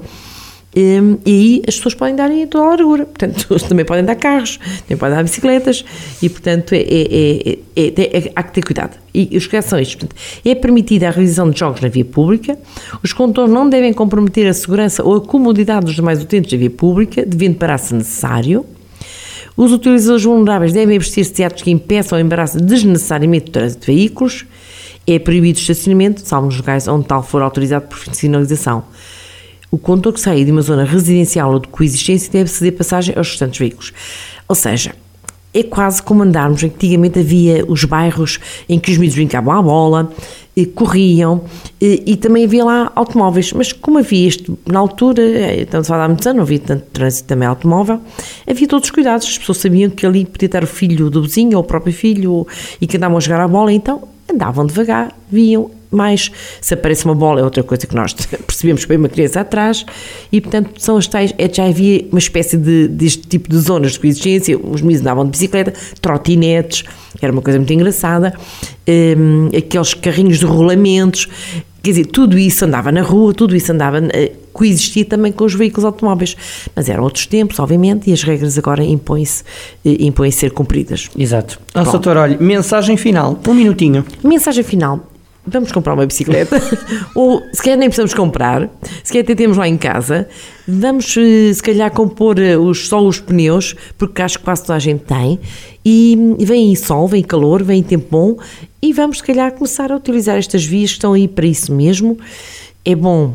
e 0.75 1.19
aí 1.25 1.61
as 1.67 1.75
pessoas 1.75 1.95
podem 1.95 2.15
dar 2.15 2.29
em 2.29 2.45
toda 2.45 2.63
a 2.63 2.69
largura, 2.69 3.05
portanto, 3.05 3.47
também 3.67 3.83
podem 3.83 4.05
dar 4.05 4.15
carros, 4.15 4.57
também 4.83 4.97
podem 4.97 5.15
dar 5.15 5.23
bicicletas, 5.23 5.83
e 6.21 6.29
portanto 6.29 6.73
é, 6.73 6.81
é, 6.81 7.57
é, 7.75 8.17
é, 8.17 8.31
há 8.35 8.43
que 8.43 8.53
ter 8.53 8.61
cuidado. 8.61 8.97
E 9.13 9.35
os 9.35 9.47
que 9.47 9.59
são 9.63 9.79
estes, 9.79 9.95
portanto, 9.95 10.15
é 10.45 10.53
permitida 10.53 11.07
a 11.07 11.11
realização 11.11 11.49
de 11.49 11.59
jogos 11.59 11.81
na 11.81 11.87
via 11.87 12.05
pública, 12.05 12.57
os 13.03 13.13
condutores 13.13 13.51
não 13.51 13.67
devem 13.67 13.91
comprometer 13.93 14.47
a 14.47 14.53
segurança 14.53 15.03
ou 15.03 15.15
a 15.15 15.21
comodidade 15.21 15.87
dos 15.87 15.95
demais 15.95 16.21
utentes 16.21 16.51
da 16.51 16.57
via 16.57 16.69
pública, 16.69 17.25
devendo 17.25 17.55
parar 17.55 17.79
se 17.79 17.95
necessário, 17.95 18.63
os 19.57 19.73
utilizadores 19.73 20.23
vulneráveis 20.23 20.71
devem 20.71 20.95
abster-se 20.95 21.33
de 21.33 21.43
atos 21.43 21.63
que 21.63 21.71
impeçam 21.71 22.17
ou 22.17 22.23
embaraçem 22.23 22.61
desnecessariamente 22.63 23.49
o 23.49 23.51
trânsito 23.51 23.87
de 23.87 23.93
veículos, 23.93 24.45
é 25.05 25.17
proibido 25.17 25.57
o 25.57 25.61
estacionamento, 25.61 26.21
salvo 26.21 26.45
nos 26.45 26.57
locais 26.57 26.87
onde 26.87 27.07
tal 27.07 27.23
for 27.23 27.41
autorizado 27.41 27.87
por 27.87 27.97
sinalização. 28.13 28.83
O 29.71 29.77
condutor 29.77 30.13
que 30.13 30.19
sair 30.19 30.45
de 30.45 30.51
uma 30.51 30.61
zona 30.61 30.83
residencial 30.83 31.53
ou 31.53 31.59
de 31.59 31.67
coexistência 31.67 32.31
deve 32.31 32.49
ceder 32.49 32.73
passagem 32.73 33.15
aos 33.15 33.29
restantes 33.29 33.59
veículos. 33.59 33.93
Ou 34.47 34.55
seja, 34.55 34.95
é 35.53 35.63
quase 35.63 36.01
como 36.01 36.23
andarmos. 36.23 36.63
Antigamente 36.63 37.19
havia 37.19 37.65
os 37.67 37.83
bairros 37.83 38.39
em 38.67 38.79
que 38.79 38.91
os 38.91 38.97
miúdos 38.97 39.15
brincavam 39.15 39.53
à 39.53 39.61
bola, 39.61 40.11
corriam 40.75 41.41
e, 41.79 42.03
e, 42.05 42.17
também 42.17 42.43
havia 42.43 42.65
lá 42.65 42.91
automóveis. 42.95 43.53
Mas 43.53 43.71
como 43.71 43.99
havia 43.99 44.27
isto 44.27 44.57
na 44.67 44.79
altura, 44.79 45.21
eh, 45.21 45.61
estamos 45.61 45.87
a 45.87 45.93
falar 45.93 46.05
há 46.05 46.07
muitos 46.07 46.27
anos, 46.27 46.37
não 46.37 46.43
havia 46.43 46.59
tanto 46.59 46.83
trânsito 46.91 47.27
também 47.27 47.47
automóvel, 47.47 48.01
havia 48.47 48.67
todos 48.67 48.87
os 48.87 48.91
cuidados. 48.91 49.27
As 49.27 49.37
pessoas 49.37 49.59
sabiam 49.59 49.89
que 49.89 50.05
ali 50.05 50.25
podia 50.25 50.47
estar 50.47 50.63
o 50.63 50.67
filho 50.67 51.09
do 51.09 51.21
vizinho 51.23 51.57
ou 51.57 51.63
o 51.63 51.67
próprio 51.67 51.93
filho 51.93 52.45
e 52.81 52.87
que 52.87 52.97
andavam 52.97 53.17
a 53.17 53.19
jogar 53.19 53.41
à 53.41 53.47
bola, 53.47 53.71
então 53.71 54.03
andavam 54.31 54.65
devagar, 54.65 55.15
viam 55.31 55.71
mais. 55.91 56.31
Se 56.61 56.73
aparece 56.73 57.05
uma 57.05 57.15
bola 57.15 57.39
é 57.39 57.43
outra 57.43 57.63
coisa 57.63 57.87
que 57.87 57.95
nós 57.95 58.13
percebemos 58.45 58.81
que 58.81 58.87
foi 58.87 58.97
uma 58.97 59.09
criança 59.09 59.41
atrás 59.41 59.85
e 60.31 60.39
portanto 60.39 60.71
são 60.77 60.97
as 60.97 61.07
tais, 61.07 61.33
é, 61.37 61.51
já 61.51 61.65
havia 61.65 62.05
uma 62.11 62.19
espécie 62.19 62.57
de, 62.57 62.87
deste 62.87 63.27
tipo 63.27 63.49
de 63.49 63.57
zonas 63.57 63.93
de 63.93 63.99
coexistência, 63.99 64.57
os 64.57 64.81
meninos 64.81 65.01
andavam 65.01 65.25
de 65.25 65.31
bicicleta, 65.31 65.73
trotinetes, 66.01 66.83
era 67.21 67.31
uma 67.31 67.41
coisa 67.41 67.57
muito 67.57 67.73
engraçada, 67.73 68.33
um, 68.87 69.47
aqueles 69.47 69.93
carrinhos 69.93 70.39
de 70.39 70.45
rolamentos, 70.45 71.27
quer 71.81 71.91
dizer, 71.91 72.05
tudo 72.05 72.37
isso 72.37 72.65
andava 72.65 72.91
na 72.91 73.01
rua, 73.01 73.33
tudo 73.33 73.55
isso 73.55 73.71
andava, 73.71 73.99
uh, 73.99 74.37
coexistia 74.53 75.05
também 75.05 75.31
com 75.31 75.45
os 75.45 75.53
veículos 75.53 75.85
automóveis, 75.85 76.35
mas 76.75 76.89
eram 76.89 77.03
outros 77.03 77.25
tempos, 77.25 77.59
obviamente, 77.59 78.09
e 78.09 78.13
as 78.13 78.23
regras 78.23 78.57
agora 78.57 78.83
impõem-se 78.83 79.43
uh, 79.43 79.45
impõem 79.99 80.31
ser 80.31 80.51
cumpridas. 80.51 81.09
Exato. 81.17 81.59
Nossa, 81.73 81.91
doutor, 81.91 82.17
olha, 82.17 82.37
mensagem 82.39 82.97
final, 82.97 83.39
um 83.47 83.53
minutinho. 83.53 84.05
Mensagem 84.23 84.63
final 84.63 85.08
vamos 85.51 85.71
comprar 85.71 85.93
uma 85.93 86.05
bicicleta, 86.05 86.61
ou 87.15 87.43
se 87.51 87.61
calhar 87.61 87.77
nem 87.77 87.89
precisamos 87.89 88.13
comprar, 88.13 88.69
se 89.03 89.11
calhar 89.11 89.23
até 89.23 89.35
temos 89.35 89.57
lá 89.57 89.67
em 89.67 89.77
casa, 89.77 90.27
vamos 90.67 91.15
eh, 91.17 91.53
se 91.53 91.61
calhar 91.61 91.91
compor 91.91 92.39
eh, 92.39 92.57
os, 92.57 92.87
só 92.87 93.03
os 93.05 93.19
pneus, 93.19 93.75
porque 93.97 94.21
acho 94.21 94.39
que 94.39 94.45
quase 94.45 94.61
toda 94.61 94.75
a 94.75 94.79
gente 94.79 95.03
tem, 95.03 95.39
e, 95.83 96.17
vem 96.39 96.75
sol, 96.75 97.07
vem 97.07 97.23
calor, 97.23 97.63
vem 97.63 97.81
tempo 97.81 98.07
bom, 98.11 98.37
e 98.81 98.93
vamos 98.93 99.17
se 99.17 99.23
calhar 99.23 99.51
começar 99.53 99.91
a 99.91 99.95
utilizar 99.95 100.37
estas 100.37 100.63
vias 100.63 100.91
que 100.91 100.97
estão 100.97 101.13
aí 101.13 101.27
para 101.27 101.45
isso 101.45 101.73
mesmo. 101.73 102.17
É 102.85 102.95
bom 102.95 103.33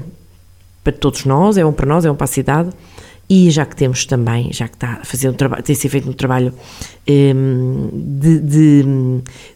para 0.82 0.92
todos 0.92 1.24
nós, 1.24 1.56
é 1.56 1.64
bom 1.64 1.72
para 1.72 1.86
nós, 1.86 2.04
é 2.04 2.08
bom 2.08 2.14
para 2.14 2.24
a 2.24 2.28
cidade, 2.28 2.70
e 3.28 3.50
já 3.50 3.64
que 3.64 3.74
temos 3.74 4.04
também, 4.04 4.52
já 4.52 4.68
que 4.68 4.74
está 4.74 4.98
a 5.00 5.04
fazer 5.04 5.30
um 5.30 5.32
trabalho, 5.32 5.62
tem 5.62 5.74
sido 5.74 5.90
feito 5.90 6.08
um 6.08 6.12
trabalho 6.12 6.52
um, 7.08 7.12
ehm, 7.12 7.90
de, 7.92 8.38
de, 8.40 8.84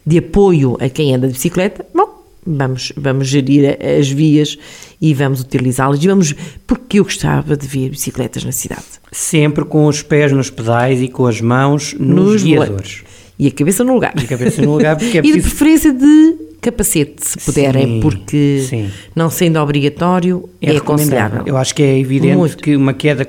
de 0.05 0.17
apoio 0.17 0.75
a 0.81 0.89
quem 0.89 1.13
anda 1.13 1.27
de 1.27 1.33
bicicleta, 1.33 1.85
bom, 1.93 2.08
vamos, 2.45 2.91
vamos 2.95 3.27
gerir 3.27 3.77
as 3.99 4.09
vias 4.09 4.57
e 5.01 5.13
vamos 5.13 5.41
utilizá-las. 5.41 6.03
E 6.03 6.07
vamos, 6.07 6.35
porque 6.65 6.99
eu 6.99 7.03
gostava 7.03 7.55
de 7.55 7.67
ver 7.67 7.89
bicicletas 7.89 8.43
na 8.43 8.51
cidade. 8.51 8.83
Sempre 9.11 9.65
com 9.65 9.85
os 9.85 10.01
pés 10.01 10.31
nos 10.31 10.49
pedais 10.49 11.01
e 11.01 11.07
com 11.07 11.25
as 11.25 11.41
mãos 11.41 11.93
nos, 11.93 12.25
nos 12.25 12.43
guiadores. 12.43 13.03
E 13.37 13.47
a 13.47 13.51
cabeça 13.51 13.83
no 13.83 13.93
lugar. 13.93 14.13
E 14.19 14.25
a 14.25 14.27
cabeça 14.27 14.61
no 14.61 14.73
lugar, 14.73 14.97
porque 14.97 15.17
é 15.17 15.21
preciso... 15.21 15.37
E 15.39 15.41
de 15.41 15.49
preferência 15.49 15.93
de 15.93 16.49
capacete, 16.61 17.25
se 17.25 17.37
puderem, 17.39 17.85
sim, 17.85 17.99
porque 18.01 18.65
sim. 18.67 18.91
não 19.15 19.29
sendo 19.29 19.59
obrigatório, 19.59 20.49
é, 20.61 20.73
é 20.73 20.77
aconselhável. 20.77 21.43
Eu 21.45 21.55
acho 21.55 21.73
que 21.73 21.81
é 21.81 21.97
evidente 21.97 22.35
Muito. 22.35 22.57
que 22.57 22.75
uma 22.75 22.93
queda 22.93 23.25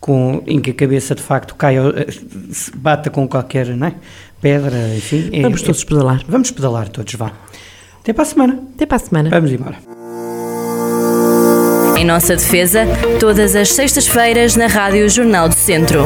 com, 0.00 0.42
em 0.46 0.58
que 0.58 0.70
a 0.70 0.74
cabeça 0.74 1.14
de 1.14 1.22
facto 1.22 1.54
caia, 1.54 1.80
eh, 1.80 2.06
bata 2.74 3.10
com 3.10 3.28
qualquer 3.28 3.68
não 3.76 3.88
é? 3.88 3.94
pedra, 4.42 4.96
enfim. 4.96 5.30
É, 5.32 5.42
vamos 5.42 5.62
todos 5.62 5.82
é, 5.82 5.86
pedalar. 5.86 6.24
Vamos 6.26 6.50
pedalar 6.50 6.88
todos, 6.88 7.14
vá. 7.14 7.32
Até 8.02 8.12
para 8.12 8.22
a 8.22 8.26
semana. 8.26 8.58
Até 8.74 8.84
para 8.84 8.96
a 8.96 9.00
semana. 9.00 9.30
Vamos 9.30 9.52
embora. 9.52 9.76
Em 11.96 12.04
nossa 12.04 12.34
defesa, 12.34 12.84
todas 13.20 13.54
as 13.54 13.70
sextas-feiras 13.70 14.56
na 14.56 14.66
Rádio 14.66 15.08
Jornal 15.08 15.48
do 15.48 15.54
Centro. 15.54 16.04